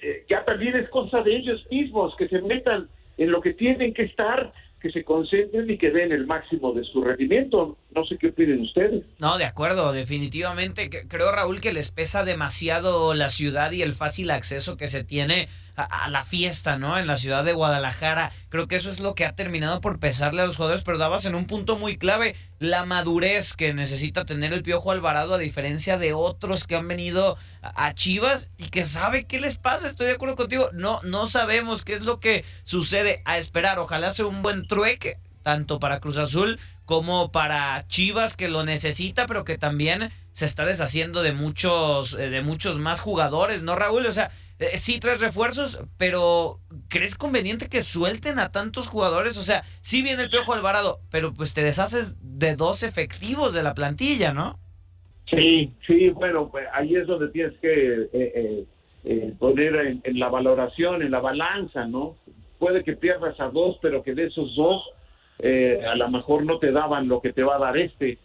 eh, 0.02 0.26
ya 0.28 0.44
también 0.44 0.76
es 0.76 0.90
cosa 0.90 1.22
de 1.22 1.36
ellos 1.36 1.64
mismos 1.70 2.16
que 2.16 2.28
se 2.28 2.42
metan 2.42 2.90
en 3.18 3.32
lo 3.32 3.42
que 3.42 3.54
tienen 3.54 3.94
que 3.94 4.04
estar, 4.04 4.52
que 4.84 4.92
se 4.92 5.06
concentren 5.06 5.70
y 5.70 5.78
que 5.78 5.92
den 5.92 6.12
el 6.12 6.28
máximo 6.28 6.74
de 6.74 6.84
su 6.84 7.02
rendimiento. 7.02 7.78
No 7.96 8.06
sé 8.06 8.18
qué 8.18 8.28
opinen 8.28 8.62
ustedes. 8.62 9.04
No, 9.20 9.38
de 9.38 9.46
acuerdo, 9.46 9.92
definitivamente. 9.92 10.90
Creo, 11.08 11.32
Raúl, 11.32 11.62
que 11.62 11.74
les 11.74 11.92
pesa 11.92 12.24
demasiado 12.24 13.14
la 13.14 13.30
ciudad 13.30 13.72
y 13.72 13.82
el 13.82 13.94
fácil 13.94 14.32
acceso 14.32 14.78
que 14.78 14.88
se 14.88 15.04
tiene 15.04 15.48
a, 15.76 16.10
la 16.10 16.24
fiesta, 16.24 16.78
¿no? 16.78 16.98
En 16.98 17.08
la 17.08 17.18
ciudad 17.18 17.44
de 17.44 17.54
Guadalajara. 17.54 18.32
Creo 18.50 18.68
que 18.68 18.76
eso 18.76 18.90
es 18.90 19.00
lo 19.00 19.16
que 19.16 19.26
ha 19.26 19.36
terminado 19.36 19.82
por 19.82 20.00
pesarle 20.00 20.42
a 20.42 20.46
los 20.46 20.58
jugadores, 20.58 20.84
pero 20.84 20.98
dabas 20.98 21.26
en 21.26 21.36
un 21.36 21.46
punto 21.46 21.78
muy 21.78 21.98
clave, 21.98 22.36
la 22.60 22.86
madurez 22.86 23.54
que 23.54 23.74
necesita 23.74 24.26
tener 24.26 24.54
el 24.54 24.64
Piojo 24.64 24.92
Alvarado, 24.92 25.34
a 25.34 25.40
diferencia 25.40 25.98
de 25.98 26.14
otros 26.14 26.68
que 26.68 26.76
han 26.76 26.88
venido 26.88 27.38
a 27.62 27.94
Chivas 27.94 28.50
y 28.58 28.70
que 28.70 28.86
sabe 28.86 29.26
qué 29.26 29.40
les 29.40 29.58
pasa. 29.58 29.88
Estoy 29.88 30.08
de 30.08 30.14
acuerdo 30.14 30.36
contigo. 30.36 30.70
No, 30.74 31.00
no 31.04 31.26
sabemos 31.26 31.84
qué 31.84 31.94
es 31.94 32.02
lo 32.02 32.20
que 32.20 32.46
sucede. 32.64 33.22
A 33.26 33.38
esperar, 33.38 33.80
ojalá 33.80 34.12
sea 34.12 34.26
un 34.26 34.42
buen 34.42 34.68
trueque 34.68 35.18
tanto 35.44 35.80
para 35.80 36.00
Cruz 36.00 36.18
Azul 36.18 36.60
como 36.86 37.32
para 37.32 37.86
Chivas 37.88 38.36
que 38.36 38.50
lo 38.50 38.64
necesita, 38.64 39.26
pero 39.26 39.46
que 39.46 39.58
también 39.58 40.10
se 40.32 40.46
está 40.46 40.66
deshaciendo 40.66 41.24
de 41.24 41.34
muchos, 41.34 42.18
eh, 42.18 42.30
de 42.30 42.42
muchos 42.42 42.80
más 42.80 43.02
jugadores, 43.02 43.64
¿no, 43.64 43.76
Raúl? 43.76 44.06
O 44.06 44.12
sea, 44.12 44.32
eh, 44.60 44.78
sí 44.78 45.00
tres 45.00 45.20
refuerzos, 45.20 45.84
pero 45.98 46.60
¿crees 46.90 47.18
conveniente 47.18 47.70
que 47.70 47.84
suelten 47.84 48.40
a 48.40 48.52
tantos 48.52 48.88
jugadores? 48.88 49.38
O 49.38 49.44
sea, 49.44 49.64
sí 49.82 50.02
viene 50.02 50.24
el 50.24 50.30
Piojo 50.30 50.54
Alvarado, 50.54 51.00
pero 51.10 51.34
pues 51.34 51.54
te 51.54 51.64
deshaces 51.64 52.16
de 52.22 52.56
dos 52.56 52.84
efectivos 52.84 53.54
de 53.54 53.64
la 53.64 53.74
plantilla, 53.74 54.34
¿no? 54.34 54.60
Sí, 55.30 55.72
sí, 55.88 56.10
bueno, 56.10 56.50
pues 56.50 56.68
ahí 56.74 56.96
es 56.96 57.08
donde 57.08 57.30
tienes 57.30 57.58
que 57.60 57.70
eh, 57.70 58.10
eh, 58.14 58.66
eh, 59.06 59.34
poner 59.40 59.76
en, 59.76 60.02
en 60.04 60.20
la 60.20 60.30
valoración, 60.30 61.02
en 61.02 61.12
la 61.12 61.20
balanza, 61.20 61.86
¿no? 61.86 62.18
Puede 62.60 62.84
que 62.84 62.94
pierdas 62.94 63.40
a 63.40 63.50
dos, 63.50 63.78
pero 63.82 64.04
que 64.04 64.14
de 64.14 64.26
esos 64.26 64.56
dos 64.56 64.84
eh, 65.44 65.82
a 65.86 65.96
lo 65.96 66.10
mejor 66.10 66.46
no 66.46 66.58
te 66.58 66.72
daban 66.72 67.10
lo 67.10 67.22
que 67.22 67.34
te 67.34 67.44
va 67.44 67.58
a 67.58 67.60
dar 67.60 67.78
este. 67.78 68.12
Eh, 68.12 68.18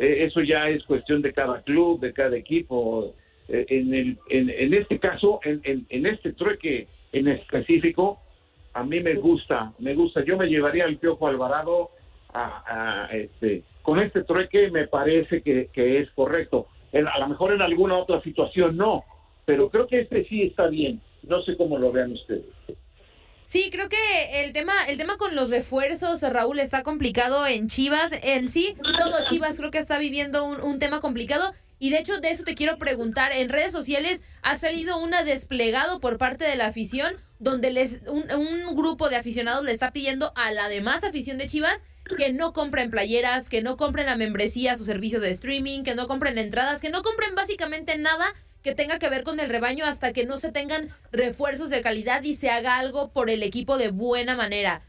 eh, 0.00 0.24
eso 0.24 0.40
ya 0.42 0.68
es 0.68 0.84
cuestión 0.84 1.20
de 1.20 1.32
cada 1.32 1.60
club, 1.62 1.98
de 1.98 2.12
cada 2.12 2.36
equipo. 2.36 3.14
Eh, 3.48 3.66
en, 3.68 3.92
el, 3.92 4.18
en, 4.30 4.48
en 4.48 4.72
este 4.72 5.00
caso, 5.00 5.40
en, 5.42 5.60
en, 5.64 5.86
en 5.88 6.06
este 6.06 6.32
trueque 6.32 6.86
en 7.12 7.26
específico, 7.26 8.20
a 8.74 8.84
mí 8.84 9.00
me 9.00 9.14
gusta, 9.14 9.72
me 9.80 9.94
gusta. 9.94 10.24
Yo 10.24 10.36
me 10.36 10.46
llevaría 10.46 10.84
al 10.84 10.98
Piojo 10.98 11.26
Alvarado 11.26 11.90
a, 12.32 13.06
a, 13.06 13.12
este, 13.12 13.64
con 13.82 13.98
este 13.98 14.22
trueque 14.22 14.70
me 14.70 14.86
parece 14.86 15.42
que, 15.42 15.66
que 15.72 15.98
es 15.98 16.10
correcto. 16.12 16.68
A 16.94 17.18
lo 17.18 17.28
mejor 17.28 17.52
en 17.52 17.62
alguna 17.62 17.98
otra 17.98 18.22
situación 18.22 18.76
no, 18.76 19.02
pero 19.44 19.68
creo 19.68 19.88
que 19.88 20.00
este 20.00 20.24
sí 20.24 20.42
está 20.42 20.68
bien. 20.68 21.00
No 21.24 21.42
sé 21.42 21.56
cómo 21.56 21.76
lo 21.78 21.90
vean 21.90 22.12
ustedes. 22.12 22.46
Sí, 23.44 23.70
creo 23.70 23.88
que 23.88 24.42
el 24.44 24.52
tema, 24.52 24.72
el 24.88 24.96
tema 24.96 25.16
con 25.16 25.34
los 25.34 25.50
refuerzos, 25.50 26.22
Raúl, 26.22 26.58
está 26.58 26.82
complicado 26.82 27.46
en 27.46 27.68
Chivas. 27.68 28.12
En 28.22 28.48
sí, 28.48 28.76
todo 28.98 29.24
Chivas 29.24 29.56
creo 29.56 29.70
que 29.70 29.78
está 29.78 29.98
viviendo 29.98 30.44
un, 30.44 30.60
un 30.60 30.78
tema 30.78 31.00
complicado. 31.00 31.52
Y 31.78 31.90
de 31.90 31.98
hecho, 31.98 32.20
de 32.20 32.30
eso 32.30 32.44
te 32.44 32.54
quiero 32.54 32.78
preguntar. 32.78 33.32
En 33.32 33.48
redes 33.48 33.72
sociales 33.72 34.22
ha 34.42 34.56
salido 34.56 34.98
una 34.98 35.24
desplegado 35.24 35.98
por 35.98 36.16
parte 36.16 36.44
de 36.44 36.54
la 36.54 36.66
afición, 36.66 37.16
donde 37.40 37.72
les, 37.72 38.02
un, 38.06 38.24
un 38.32 38.76
grupo 38.76 39.10
de 39.10 39.16
aficionados 39.16 39.64
le 39.64 39.72
está 39.72 39.90
pidiendo 39.90 40.32
a 40.36 40.52
la 40.52 40.68
demás 40.68 41.02
afición 41.02 41.38
de 41.38 41.48
Chivas 41.48 41.84
que 42.16 42.32
no 42.32 42.52
compren 42.52 42.90
playeras, 42.90 43.48
que 43.48 43.62
no 43.62 43.76
compren 43.76 44.06
la 44.06 44.16
membresía, 44.16 44.76
su 44.76 44.84
servicio 44.84 45.20
de 45.20 45.30
streaming, 45.30 45.82
que 45.82 45.94
no 45.94 46.06
compren 46.06 46.38
entradas, 46.38 46.80
que 46.80 46.90
no 46.90 47.02
compren 47.02 47.34
básicamente 47.34 47.96
nada 47.98 48.32
que 48.62 48.74
tenga 48.74 48.98
que 48.98 49.08
ver 49.08 49.24
con 49.24 49.40
el 49.40 49.48
rebaño 49.48 49.84
hasta 49.84 50.12
que 50.12 50.24
no 50.24 50.38
se 50.38 50.52
tengan 50.52 50.88
refuerzos 51.10 51.70
de 51.70 51.82
calidad 51.82 52.22
y 52.22 52.34
se 52.34 52.50
haga 52.50 52.78
algo 52.78 53.12
por 53.12 53.30
el 53.30 53.42
equipo 53.42 53.78
de 53.78 53.90
buena 53.90 54.36
manera. 54.36 54.82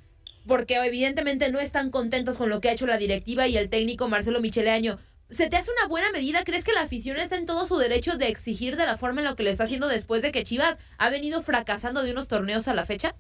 Porque 0.48 0.76
evidentemente 0.76 1.52
no 1.52 1.60
están 1.60 1.90
contentos 1.90 2.38
con 2.38 2.50
lo 2.50 2.62
que 2.62 2.70
ha 2.70 2.74
hecho 2.74 2.88
la 2.88 2.98
directiva 2.98 3.48
y 3.48 3.58
el 3.58 3.70
técnico 3.70 4.10
Marcelo 4.10 4.42
Micheleaño. 4.42 4.98
¿Se 5.30 5.50
te 5.50 5.56
hace 5.56 5.72
una 5.72 5.88
buena 5.88 6.12
medida? 6.12 6.44
¿Crees 6.44 6.64
que 6.64 6.74
la 6.74 6.82
afición 6.82 7.18
está 7.18 7.38
en 7.38 7.46
todo 7.46 7.66
su 7.66 7.78
derecho 7.78 8.18
de 8.18 8.28
exigir 8.28 8.76
de 8.76 8.86
la 8.86 8.98
forma 8.98 9.22
en 9.22 9.26
la 9.26 9.36
que 9.36 9.44
lo 9.44 9.50
está 9.50 9.64
haciendo 9.64 9.88
después 9.88 10.22
de 10.22 10.32
que 10.32 10.44
Chivas 10.44 10.80
ha 11.00 11.10
venido 11.10 11.42
fracasando 11.42 12.04
de 12.04 12.12
unos 12.12 12.28
torneos 12.28 12.68
a 12.68 12.76
la 12.76 12.86
fecha? 12.86 13.16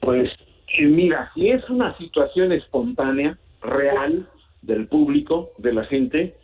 Pues 0.00 0.30
eh, 0.78 0.84
mira, 0.84 1.32
si 1.34 1.48
es 1.48 1.68
una 1.68 1.96
situación 1.98 2.52
espontánea, 2.52 3.38
real, 3.60 4.28
del 4.62 4.86
público, 4.86 5.52
de 5.58 5.72
la 5.72 5.84
gente, 5.84 6.36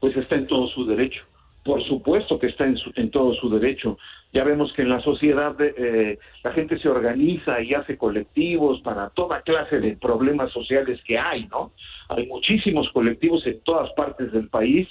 pues 0.00 0.16
está 0.16 0.36
en 0.36 0.46
todo 0.46 0.68
su 0.68 0.86
derecho. 0.86 1.22
Por 1.64 1.82
supuesto 1.84 2.38
que 2.38 2.48
está 2.48 2.64
en, 2.66 2.76
su- 2.76 2.92
en 2.96 3.10
todo 3.10 3.34
su 3.34 3.48
derecho. 3.48 3.96
Ya 4.32 4.42
vemos 4.44 4.72
que 4.72 4.82
en 4.82 4.88
la 4.88 5.00
sociedad 5.00 5.54
eh, 5.60 6.18
la 6.42 6.52
gente 6.52 6.78
se 6.78 6.88
organiza 6.88 7.60
y 7.60 7.74
hace 7.74 7.96
colectivos 7.96 8.80
para 8.80 9.10
toda 9.10 9.42
clase 9.42 9.78
de 9.78 9.96
problemas 9.96 10.50
sociales 10.52 11.00
que 11.06 11.18
hay, 11.18 11.46
¿no? 11.46 11.72
Hay 12.08 12.26
muchísimos 12.26 12.90
colectivos 12.90 13.46
en 13.46 13.60
todas 13.60 13.90
partes 13.92 14.32
del 14.32 14.48
país 14.48 14.88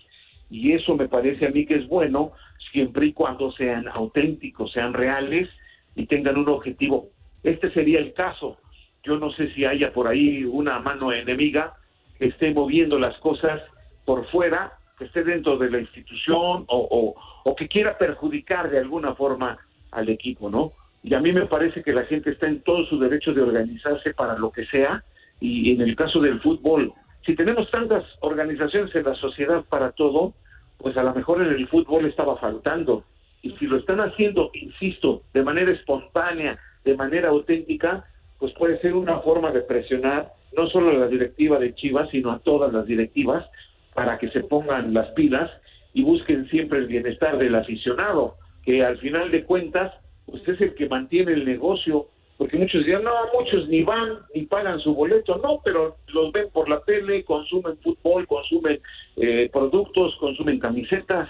y 0.49 0.71
eso 0.73 0.95
me 0.95 1.07
parece 1.09 1.47
a 1.47 1.49
mí 1.49 1.65
que 1.65 1.75
es 1.75 1.87
bueno 1.87 2.31
siempre 2.71 3.07
y 3.07 3.13
cuando 3.13 3.51
sean 3.51 3.87
auténticos, 3.89 4.71
sean 4.71 4.93
reales 4.93 5.49
y 5.95 6.05
tengan 6.05 6.37
un 6.37 6.47
objetivo. 6.49 7.09
Este 7.43 7.69
sería 7.73 7.99
el 7.99 8.13
caso. 8.13 8.57
Yo 9.03 9.17
no 9.17 9.31
sé 9.31 9.51
si 9.53 9.65
haya 9.65 9.91
por 9.91 10.07
ahí 10.07 10.43
una 10.45 10.79
mano 10.79 11.11
enemiga 11.11 11.73
que 12.17 12.27
esté 12.27 12.53
moviendo 12.53 12.97
las 12.99 13.17
cosas 13.17 13.59
por 14.05 14.25
fuera, 14.27 14.73
que 15.01 15.07
esté 15.07 15.23
dentro 15.23 15.57
de 15.57 15.71
la 15.71 15.79
institución 15.79 16.37
o, 16.37 16.65
o, 16.67 17.15
o 17.43 17.55
que 17.55 17.67
quiera 17.67 17.97
perjudicar 17.97 18.69
de 18.69 18.77
alguna 18.77 19.15
forma 19.15 19.57
al 19.89 20.09
equipo, 20.09 20.51
¿no? 20.51 20.73
Y 21.01 21.15
a 21.15 21.19
mí 21.19 21.33
me 21.33 21.47
parece 21.47 21.81
que 21.81 21.91
la 21.91 22.03
gente 22.03 22.29
está 22.29 22.45
en 22.45 22.61
todo 22.61 22.85
su 22.85 22.99
derecho 22.99 23.33
de 23.33 23.41
organizarse 23.41 24.13
para 24.13 24.37
lo 24.37 24.51
que 24.51 24.67
sea, 24.67 25.03
y 25.39 25.71
en 25.71 25.81
el 25.81 25.95
caso 25.95 26.19
del 26.19 26.39
fútbol, 26.39 26.93
si 27.25 27.35
tenemos 27.35 27.71
tantas 27.71 28.03
organizaciones 28.19 28.93
en 28.93 29.05
la 29.05 29.15
sociedad 29.15 29.65
para 29.67 29.91
todo, 29.91 30.35
pues 30.77 30.95
a 30.97 31.03
lo 31.03 31.15
mejor 31.15 31.41
en 31.41 31.51
el 31.51 31.67
fútbol 31.67 32.05
estaba 32.05 32.37
faltando. 32.37 33.03
Y 33.41 33.53
si 33.57 33.65
lo 33.65 33.77
están 33.77 34.01
haciendo, 34.01 34.51
insisto, 34.53 35.23
de 35.33 35.43
manera 35.43 35.71
espontánea, 35.71 36.59
de 36.85 36.95
manera 36.95 37.29
auténtica, 37.29 38.05
pues 38.37 38.53
puede 38.53 38.79
ser 38.81 38.93
una 38.93 39.17
forma 39.21 39.49
de 39.51 39.61
presionar 39.61 40.31
no 40.55 40.67
solo 40.67 40.91
a 40.91 40.93
la 40.93 41.07
directiva 41.07 41.57
de 41.57 41.73
Chivas, 41.73 42.07
sino 42.11 42.31
a 42.31 42.37
todas 42.37 42.71
las 42.71 42.85
directivas 42.85 43.49
para 43.93 44.17
que 44.17 44.29
se 44.29 44.41
pongan 44.41 44.93
las 44.93 45.09
pilas 45.09 45.49
y 45.93 46.03
busquen 46.03 46.47
siempre 46.49 46.79
el 46.79 46.87
bienestar 46.87 47.37
del 47.37 47.55
aficionado, 47.55 48.35
que 48.63 48.83
al 48.83 48.97
final 48.99 49.31
de 49.31 49.43
cuentas, 49.43 49.93
pues 50.25 50.47
es 50.47 50.61
el 50.61 50.73
que 50.75 50.87
mantiene 50.87 51.33
el 51.33 51.45
negocio, 51.45 52.07
porque 52.37 52.57
muchos 52.57 52.85
dirán, 52.85 53.03
no, 53.03 53.11
muchos 53.37 53.67
ni 53.67 53.83
van 53.83 54.19
ni 54.33 54.43
pagan 54.43 54.79
su 54.79 54.95
boleto, 54.95 55.37
no, 55.37 55.61
pero 55.63 55.97
los 56.07 56.31
ven 56.31 56.49
por 56.51 56.69
la 56.69 56.81
tele, 56.81 57.23
consumen 57.23 57.77
fútbol, 57.77 58.25
consumen 58.25 58.79
eh, 59.17 59.49
productos, 59.51 60.15
consumen 60.15 60.59
camisetas, 60.59 61.29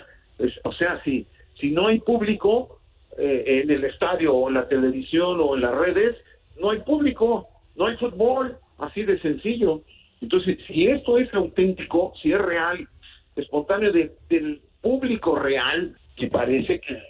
o 0.63 0.71
sea, 0.71 1.02
si, 1.04 1.28
si 1.60 1.71
no 1.71 1.88
hay 1.88 2.00
público 2.00 2.80
eh, 3.17 3.62
en 3.63 3.71
el 3.71 3.84
estadio 3.84 4.34
o 4.34 4.47
en 4.47 4.56
la 4.56 4.67
televisión 4.67 5.39
o 5.41 5.56
en 5.56 5.62
las 5.62 5.76
redes, 5.76 6.15
no 6.60 6.71
hay 6.71 6.80
público, 6.80 7.47
no 7.76 7.88
hay 7.88 7.97
fútbol, 7.97 8.58
así 8.78 9.04
de 9.04 9.19
sencillo. 9.19 9.82
Entonces, 10.21 10.60
si 10.67 10.88
esto 10.88 11.17
es 11.17 11.34
auténtico, 11.34 12.13
si 12.21 12.31
es 12.31 12.39
real, 12.39 12.88
espontáneo 13.36 13.91
de- 13.91 14.12
del 14.29 14.62
público 14.81 15.36
real, 15.38 15.95
que 16.15 16.27
parece 16.27 16.79
que 16.79 17.01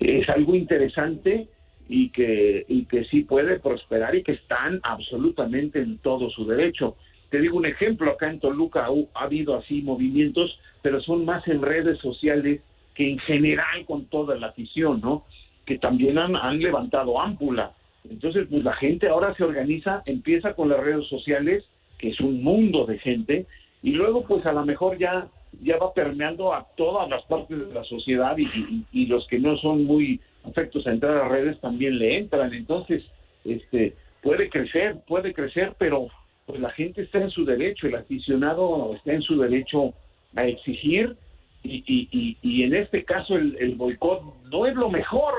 es 0.00 0.28
algo 0.28 0.54
interesante 0.54 1.48
y 1.88 2.10
que, 2.10 2.64
y 2.68 2.84
que 2.84 3.04
sí 3.06 3.22
puede 3.22 3.58
prosperar 3.58 4.14
y 4.14 4.22
que 4.22 4.32
están 4.32 4.80
absolutamente 4.84 5.80
en 5.80 5.98
todo 5.98 6.30
su 6.30 6.46
derecho. 6.46 6.96
Te 7.30 7.40
digo 7.40 7.56
un 7.56 7.66
ejemplo, 7.66 8.12
acá 8.12 8.30
en 8.30 8.40
Toluca 8.40 8.86
ha, 8.86 8.90
ha 9.20 9.24
habido 9.24 9.56
así 9.56 9.82
movimientos, 9.82 10.58
pero 10.82 11.00
son 11.00 11.24
más 11.24 11.46
en 11.48 11.62
redes 11.62 11.98
sociales 11.98 12.60
que 12.94 13.10
en 13.10 13.18
general 13.20 13.84
con 13.86 14.06
toda 14.06 14.36
la 14.36 14.48
afición, 14.48 15.00
¿no? 15.00 15.24
Que 15.64 15.78
también 15.78 16.18
han, 16.18 16.36
han 16.36 16.58
levantado 16.60 17.20
ámpula. 17.20 17.72
Entonces, 18.08 18.46
pues 18.50 18.64
la 18.64 18.72
gente 18.74 19.08
ahora 19.08 19.34
se 19.34 19.44
organiza, 19.44 20.02
empieza 20.06 20.54
con 20.54 20.68
las 20.68 20.80
redes 20.80 21.06
sociales, 21.08 21.64
que 22.00 22.08
es 22.08 22.20
un 22.20 22.42
mundo 22.42 22.86
de 22.86 22.98
gente, 22.98 23.46
y 23.82 23.90
luego 23.90 24.24
pues 24.24 24.44
a 24.46 24.52
lo 24.52 24.64
mejor 24.64 24.98
ya, 24.98 25.28
ya 25.62 25.76
va 25.76 25.92
permeando 25.92 26.54
a 26.54 26.66
todas 26.76 27.08
las 27.10 27.22
partes 27.24 27.58
de 27.58 27.74
la 27.74 27.84
sociedad 27.84 28.36
y, 28.38 29.06
los 29.06 29.26
que 29.28 29.38
no 29.38 29.56
son 29.58 29.84
muy 29.84 30.20
afectos 30.44 30.86
a 30.86 30.92
entrar 30.92 31.16
a 31.18 31.28
redes 31.28 31.60
también 31.60 31.98
le 31.98 32.18
entran. 32.18 32.54
Entonces, 32.54 33.04
este 33.44 33.94
puede 34.22 34.48
crecer, 34.48 34.96
puede 35.06 35.34
crecer, 35.34 35.74
pero 35.78 36.08
pues 36.46 36.60
la 36.60 36.70
gente 36.70 37.02
está 37.02 37.18
en 37.18 37.30
su 37.30 37.44
derecho, 37.44 37.86
el 37.86 37.96
aficionado 37.96 38.94
está 38.94 39.12
en 39.12 39.22
su 39.22 39.38
derecho 39.38 39.92
a 40.36 40.46
exigir 40.46 41.16
y, 41.62 41.84
y, 41.86 42.08
y, 42.10 42.36
y 42.42 42.62
en 42.62 42.74
este 42.74 43.04
caso 43.04 43.36
el, 43.36 43.56
el 43.60 43.74
boicot 43.74 44.22
no 44.50 44.66
es 44.66 44.74
lo 44.74 44.90
mejor 44.90 45.34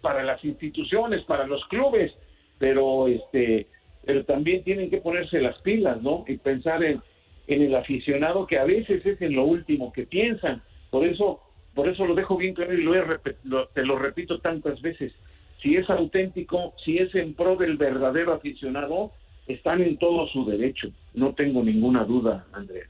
para 0.00 0.24
las 0.24 0.44
instituciones, 0.44 1.22
para 1.22 1.46
los 1.46 1.64
clubes, 1.66 2.12
pero 2.58 3.06
este 3.08 3.66
pero 4.04 4.24
también 4.24 4.64
tienen 4.64 4.90
que 4.90 4.98
ponerse 4.98 5.40
las 5.40 5.58
pilas, 5.58 6.02
¿no? 6.02 6.24
Y 6.26 6.36
pensar 6.38 6.82
en, 6.84 7.00
en 7.46 7.62
el 7.62 7.74
aficionado 7.74 8.46
que 8.46 8.58
a 8.58 8.64
veces 8.64 9.04
es 9.04 9.20
en 9.20 9.34
lo 9.34 9.44
último 9.44 9.92
que 9.92 10.04
piensan. 10.06 10.62
Por 10.90 11.06
eso 11.06 11.40
por 11.74 11.88
eso 11.88 12.04
lo 12.04 12.14
dejo 12.14 12.36
bien 12.36 12.54
claro 12.54 12.74
y 12.74 12.82
lo 12.82 12.94
he 12.94 13.04
lo- 13.44 13.68
te 13.68 13.84
lo 13.84 13.96
repito 13.98 14.40
tantas 14.40 14.80
veces. 14.82 15.12
Si 15.62 15.76
es 15.76 15.88
auténtico, 15.88 16.74
si 16.84 16.98
es 16.98 17.14
en 17.14 17.34
pro 17.34 17.54
del 17.56 17.76
verdadero 17.76 18.32
aficionado, 18.32 19.12
están 19.46 19.80
en 19.82 19.96
todo 19.98 20.26
su 20.28 20.44
derecho. 20.44 20.88
No 21.14 21.34
tengo 21.34 21.62
ninguna 21.62 22.04
duda, 22.04 22.46
Andrea. 22.52 22.86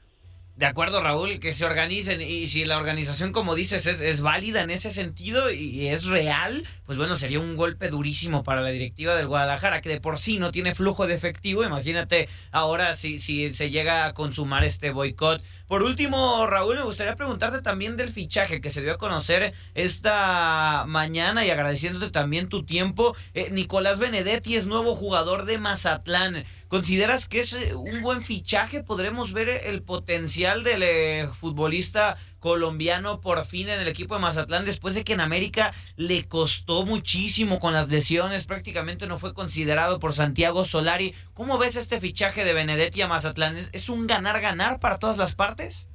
De 0.61 0.67
acuerdo, 0.67 1.01
Raúl, 1.01 1.39
que 1.39 1.53
se 1.53 1.65
organicen 1.65 2.21
y 2.21 2.45
si 2.45 2.65
la 2.65 2.77
organización, 2.77 3.31
como 3.31 3.55
dices, 3.55 3.87
es, 3.87 3.99
es 3.99 4.21
válida 4.21 4.61
en 4.61 4.69
ese 4.69 4.91
sentido 4.91 5.49
y 5.49 5.87
es 5.87 6.05
real, 6.05 6.63
pues 6.85 6.99
bueno, 6.99 7.15
sería 7.15 7.39
un 7.39 7.55
golpe 7.55 7.89
durísimo 7.89 8.43
para 8.43 8.61
la 8.61 8.69
directiva 8.69 9.15
del 9.15 9.25
Guadalajara, 9.25 9.81
que 9.81 9.89
de 9.89 9.99
por 9.99 10.19
sí 10.19 10.37
no 10.37 10.51
tiene 10.51 10.75
flujo 10.75 11.07
de 11.07 11.15
efectivo. 11.15 11.63
Imagínate 11.63 12.29
ahora 12.51 12.93
si, 12.93 13.17
si 13.17 13.49
se 13.49 13.71
llega 13.71 14.05
a 14.05 14.13
consumar 14.13 14.63
este 14.63 14.91
boicot. 14.91 15.41
Por 15.67 15.81
último, 15.81 16.45
Raúl, 16.45 16.75
me 16.75 16.83
gustaría 16.83 17.15
preguntarte 17.15 17.63
también 17.63 17.97
del 17.97 18.09
fichaje 18.09 18.61
que 18.61 18.69
se 18.69 18.83
dio 18.83 18.93
a 18.93 18.97
conocer 18.99 19.55
esta 19.73 20.85
mañana 20.87 21.43
y 21.43 21.49
agradeciéndote 21.49 22.11
también 22.11 22.49
tu 22.49 22.65
tiempo. 22.65 23.15
Eh, 23.33 23.49
Nicolás 23.51 23.97
Benedetti 23.97 24.57
es 24.57 24.67
nuevo 24.67 24.93
jugador 24.93 25.45
de 25.45 25.57
Mazatlán. 25.57 26.45
¿Consideras 26.71 27.27
que 27.27 27.41
es 27.41 27.51
eh, 27.51 27.75
un 27.75 28.01
buen 28.01 28.21
fichaje? 28.21 28.81
¿Podremos 28.81 29.33
ver 29.33 29.49
el 29.65 29.83
potencial 29.83 30.63
del 30.63 30.83
eh, 30.83 31.27
futbolista 31.27 32.15
colombiano 32.39 33.19
por 33.19 33.43
fin 33.43 33.67
en 33.67 33.81
el 33.81 33.89
equipo 33.89 34.15
de 34.15 34.21
Mazatlán 34.21 34.63
después 34.63 34.95
de 34.95 35.03
que 35.03 35.11
en 35.11 35.19
América 35.19 35.73
le 35.97 36.29
costó 36.29 36.85
muchísimo 36.85 37.59
con 37.59 37.73
las 37.73 37.89
lesiones? 37.89 38.47
Prácticamente 38.47 39.05
no 39.05 39.17
fue 39.17 39.33
considerado 39.33 39.99
por 39.99 40.13
Santiago 40.13 40.63
Solari. 40.63 41.11
¿Cómo 41.33 41.57
ves 41.57 41.75
este 41.75 41.99
fichaje 41.99 42.45
de 42.45 42.53
Benedetti 42.53 43.01
a 43.01 43.09
Mazatlán? 43.09 43.57
¿Es, 43.57 43.89
un 43.89 44.07
ganar-ganar 44.07 44.79
para 44.79 44.97
todas 44.97 45.17
las 45.17 45.35
partes? 45.35 45.89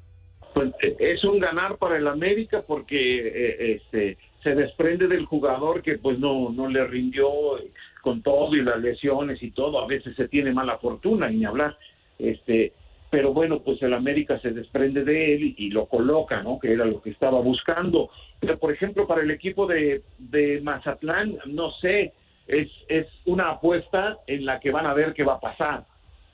Pues, 0.53 0.75
eh, 0.83 0.95
es 0.99 1.25
un 1.25 1.41
ganar 1.41 1.79
para 1.79 1.97
el 1.97 2.07
América 2.07 2.63
porque 2.67 2.97
eh, 3.29 3.77
este, 3.77 4.19
se 4.43 4.55
desprende 4.55 5.09
del 5.09 5.25
jugador 5.25 5.81
que 5.81 5.97
pues 5.97 6.19
no, 6.19 6.51
no 6.51 6.69
le 6.69 6.87
rindió 6.87 7.57
eh, 7.57 7.73
con 8.07 8.23
todo 8.23 8.55
y 8.55 8.63
las 8.63 8.81
lesiones 8.81 9.43
y 9.43 9.51
todo. 9.51 9.81
A 9.81 9.87
veces 9.89 10.15
se 10.15 10.29
tiene 10.29 10.53
mala 10.53 10.79
fortuna, 10.79 11.29
ni 11.29 11.45
hablar. 11.45 11.77
Este, 12.21 12.73
pero 13.11 13.33
bueno, 13.33 13.59
pues 13.65 13.83
el 13.83 13.93
América 13.95 14.39
se 14.39 14.53
desprende 14.53 15.03
de 15.03 15.35
él 15.35 15.43
y, 15.43 15.67
y 15.67 15.71
lo 15.71 15.87
coloca, 15.87 16.41
¿no? 16.41 16.61
Que 16.61 16.73
era 16.73 16.85
lo 16.85 17.03
que 17.03 17.11
estaba 17.11 17.41
buscando. 17.41 18.09
Pero 18.39 18.61
por 18.61 18.73
ejemplo, 18.73 19.09
para 19.09 19.23
el 19.23 19.31
equipo 19.33 19.67
de, 19.67 20.03
de 20.19 20.61
Mazatlán, 20.61 21.37
no 21.47 21.73
sé, 21.73 22.13
es, 22.47 22.69
es 22.87 23.09
una 23.25 23.51
apuesta 23.51 24.19
en 24.29 24.45
la 24.45 24.61
que 24.61 24.71
van 24.71 24.87
a 24.87 24.95
ver 24.95 25.13
qué 25.13 25.25
va 25.25 25.35
a 25.35 25.41
pasar. 25.41 25.85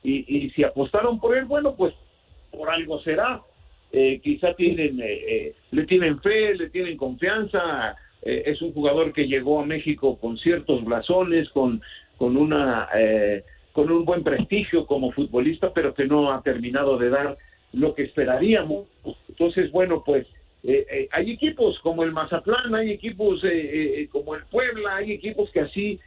Y, 0.02 0.26
y 0.28 0.50
si 0.50 0.64
apostaron 0.64 1.18
por 1.18 1.34
él, 1.38 1.46
bueno, 1.46 1.74
pues 1.74 1.94
por 2.50 2.68
algo 2.68 3.00
será. 3.00 3.40
Eh, 3.92 4.20
quizá 4.22 4.52
tienen, 4.52 5.00
eh, 5.00 5.06
eh, 5.26 5.54
le 5.70 5.86
tienen 5.86 6.20
fe, 6.20 6.54
le 6.54 6.68
tienen 6.68 6.98
confianza. 6.98 7.96
Eh, 8.22 8.42
es 8.46 8.62
un 8.62 8.72
jugador 8.72 9.12
que 9.12 9.26
llegó 9.26 9.60
a 9.60 9.66
México 9.66 10.18
con 10.18 10.38
ciertos 10.38 10.84
blasones, 10.84 11.48
con, 11.50 11.80
con 12.16 12.36
una 12.36 12.88
eh, 12.94 13.44
con 13.72 13.90
un 13.90 14.04
buen 14.04 14.22
prestigio 14.22 14.86
como 14.86 15.12
futbolista, 15.12 15.72
pero 15.72 15.94
que 15.94 16.04
no 16.04 16.32
ha 16.32 16.42
terminado 16.42 16.98
de 16.98 17.08
dar 17.08 17.36
lo 17.72 17.94
que 17.94 18.04
esperaríamos. 18.04 18.86
Entonces, 19.28 19.70
bueno, 19.72 20.02
pues 20.04 20.26
eh, 20.62 20.86
eh, 20.90 21.08
hay 21.10 21.32
equipos 21.32 21.78
como 21.80 22.04
el 22.04 22.12
Mazatlán, 22.12 22.74
hay 22.74 22.90
equipos 22.90 23.42
eh, 23.44 24.02
eh, 24.02 24.08
como 24.10 24.34
el 24.34 24.44
Puebla, 24.44 24.96
hay 24.96 25.12
equipos 25.12 25.50
que 25.50 25.60
así 25.60 25.98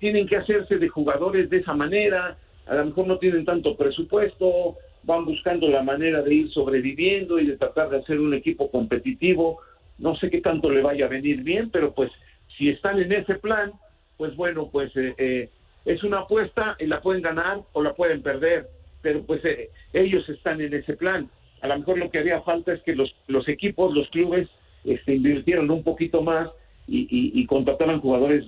tienen 0.00 0.26
que 0.26 0.36
hacerse 0.36 0.76
de 0.76 0.88
jugadores 0.88 1.50
de 1.50 1.58
esa 1.58 1.72
manera, 1.72 2.36
a 2.66 2.74
lo 2.74 2.86
mejor 2.86 3.06
no 3.06 3.18
tienen 3.18 3.44
tanto 3.44 3.76
presupuesto, 3.76 4.76
van 5.04 5.24
buscando 5.24 5.68
la 5.68 5.84
manera 5.84 6.20
de 6.22 6.34
ir 6.34 6.50
sobreviviendo 6.50 7.38
y 7.38 7.46
de 7.46 7.56
tratar 7.56 7.88
de 7.90 7.98
hacer 7.98 8.18
un 8.18 8.34
equipo 8.34 8.70
competitivo. 8.72 9.60
No 9.98 10.16
sé 10.16 10.30
qué 10.30 10.40
tanto 10.40 10.70
le 10.70 10.82
vaya 10.82 11.06
a 11.06 11.08
venir 11.08 11.42
bien, 11.42 11.70
pero 11.70 11.92
pues 11.92 12.10
si 12.56 12.68
están 12.68 13.00
en 13.00 13.12
ese 13.12 13.34
plan, 13.36 13.72
pues 14.16 14.34
bueno, 14.36 14.68
pues 14.70 14.94
eh, 14.96 15.14
eh, 15.18 15.50
es 15.84 16.02
una 16.04 16.20
apuesta 16.20 16.76
y 16.78 16.86
la 16.86 17.00
pueden 17.00 17.22
ganar 17.22 17.60
o 17.72 17.82
la 17.82 17.94
pueden 17.94 18.22
perder, 18.22 18.68
pero 19.02 19.22
pues 19.24 19.44
eh, 19.44 19.70
ellos 19.92 20.28
están 20.28 20.60
en 20.60 20.74
ese 20.74 20.96
plan. 20.96 21.28
A 21.60 21.68
lo 21.68 21.78
mejor 21.78 21.98
lo 21.98 22.10
que 22.10 22.18
haría 22.18 22.40
falta 22.42 22.72
es 22.72 22.82
que 22.82 22.94
los, 22.94 23.14
los 23.26 23.48
equipos, 23.48 23.94
los 23.94 24.08
clubes, 24.10 24.48
este, 24.84 25.14
invirtieran 25.14 25.70
un 25.70 25.82
poquito 25.82 26.22
más 26.22 26.48
y, 26.86 27.00
y, 27.00 27.40
y 27.40 27.46
contrataran 27.46 28.00
jugadores 28.00 28.44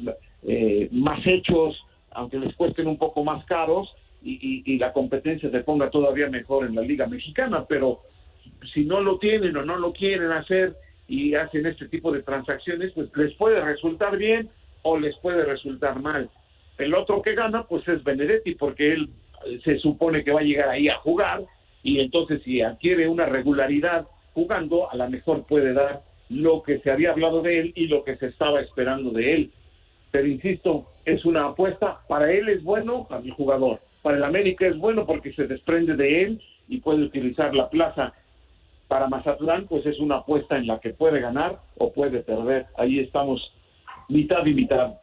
eh, 0.46 0.88
más 0.92 1.24
hechos, 1.26 1.84
aunque 2.12 2.38
les 2.38 2.54
cuesten 2.54 2.86
un 2.86 2.96
poco 2.96 3.24
más 3.24 3.44
caros, 3.46 3.94
y, 4.22 4.32
y, 4.32 4.74
y 4.74 4.78
la 4.78 4.92
competencia 4.92 5.50
se 5.50 5.60
ponga 5.60 5.90
todavía 5.90 6.28
mejor 6.28 6.66
en 6.66 6.74
la 6.74 6.82
Liga 6.82 7.06
Mexicana, 7.06 7.64
pero 7.68 8.02
si 8.72 8.84
no 8.84 9.00
lo 9.00 9.18
tienen 9.18 9.56
o 9.56 9.64
no 9.64 9.76
lo 9.76 9.92
quieren 9.92 10.30
hacer 10.32 10.74
y 11.10 11.34
hacen 11.34 11.66
este 11.66 11.88
tipo 11.88 12.12
de 12.12 12.22
transacciones, 12.22 12.92
pues 12.92 13.08
les 13.16 13.34
puede 13.34 13.60
resultar 13.60 14.16
bien 14.16 14.48
o 14.82 14.96
les 14.96 15.16
puede 15.16 15.44
resultar 15.44 16.00
mal. 16.00 16.30
El 16.78 16.94
otro 16.94 17.20
que 17.20 17.34
gana, 17.34 17.64
pues 17.64 17.86
es 17.88 18.04
Benedetti, 18.04 18.54
porque 18.54 18.92
él 18.92 19.10
eh, 19.44 19.60
se 19.64 19.80
supone 19.80 20.22
que 20.22 20.30
va 20.30 20.38
a 20.38 20.44
llegar 20.44 20.68
ahí 20.68 20.88
a 20.88 20.98
jugar 20.98 21.42
y 21.82 21.98
entonces 21.98 22.40
si 22.44 22.62
adquiere 22.62 23.08
una 23.08 23.26
regularidad 23.26 24.06
jugando, 24.34 24.88
a 24.88 24.94
lo 24.94 25.10
mejor 25.10 25.44
puede 25.46 25.72
dar 25.72 26.02
lo 26.28 26.62
que 26.62 26.78
se 26.78 26.92
había 26.92 27.10
hablado 27.10 27.42
de 27.42 27.58
él 27.58 27.72
y 27.74 27.88
lo 27.88 28.04
que 28.04 28.16
se 28.16 28.26
estaba 28.26 28.60
esperando 28.60 29.10
de 29.10 29.34
él. 29.34 29.50
Pero 30.12 30.28
insisto, 30.28 30.92
es 31.04 31.24
una 31.24 31.46
apuesta, 31.46 32.02
para 32.08 32.30
él 32.32 32.48
es 32.48 32.62
bueno, 32.62 33.08
para 33.08 33.22
el 33.22 33.32
jugador. 33.32 33.80
para 34.02 34.16
el 34.16 34.22
América 34.22 34.64
es 34.64 34.78
bueno 34.78 35.06
porque 35.06 35.32
se 35.32 35.48
desprende 35.48 35.96
de 35.96 36.22
él 36.22 36.42
y 36.68 36.78
puede 36.78 37.02
utilizar 37.02 37.52
la 37.52 37.68
plaza. 37.68 38.14
Para 38.90 39.06
Mazatlán, 39.06 39.68
pues 39.68 39.86
es 39.86 40.00
una 40.00 40.16
apuesta 40.16 40.56
en 40.56 40.66
la 40.66 40.80
que 40.80 40.90
puede 40.90 41.20
ganar 41.20 41.60
o 41.78 41.92
puede 41.92 42.24
perder. 42.24 42.66
Ahí 42.76 42.98
estamos 42.98 43.40
mitad 44.08 44.44
y 44.44 44.52
mitad. 44.52 44.94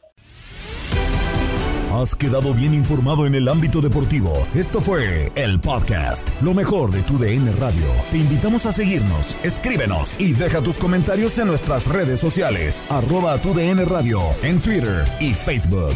Has 1.93 2.13
quedado 2.13 2.54
bien 2.54 2.73
informado 2.73 3.26
en 3.26 3.34
el 3.34 3.47
ámbito 3.47 3.80
deportivo. 3.80 4.30
Esto 4.54 4.82
fue 4.82 5.32
el 5.36 5.62
podcast, 5.62 6.30
lo 6.41 6.54
mejor 6.54 6.91
de 6.91 7.02
tu 7.04 7.17
DN 7.17 7.50
Radio. 7.54 7.88
Te 8.12 8.17
invitamos 8.17 8.65
a 8.65 8.73
seguirnos, 8.73 9.38
escríbenos 9.45 10.19
y 10.19 10.34
deja 10.34 10.62
tus 10.62 10.78
comentarios 10.78 11.39
en 11.39 11.47
nuestras 11.47 11.88
redes 11.88 12.19
sociales, 12.19 12.84
arroba 12.89 13.38
tu 13.38 13.54
DN 13.54 13.86
Radio, 13.86 14.19
en 14.43 14.60
Twitter 14.60 15.06
y 15.21 15.34
Facebook. 15.34 15.95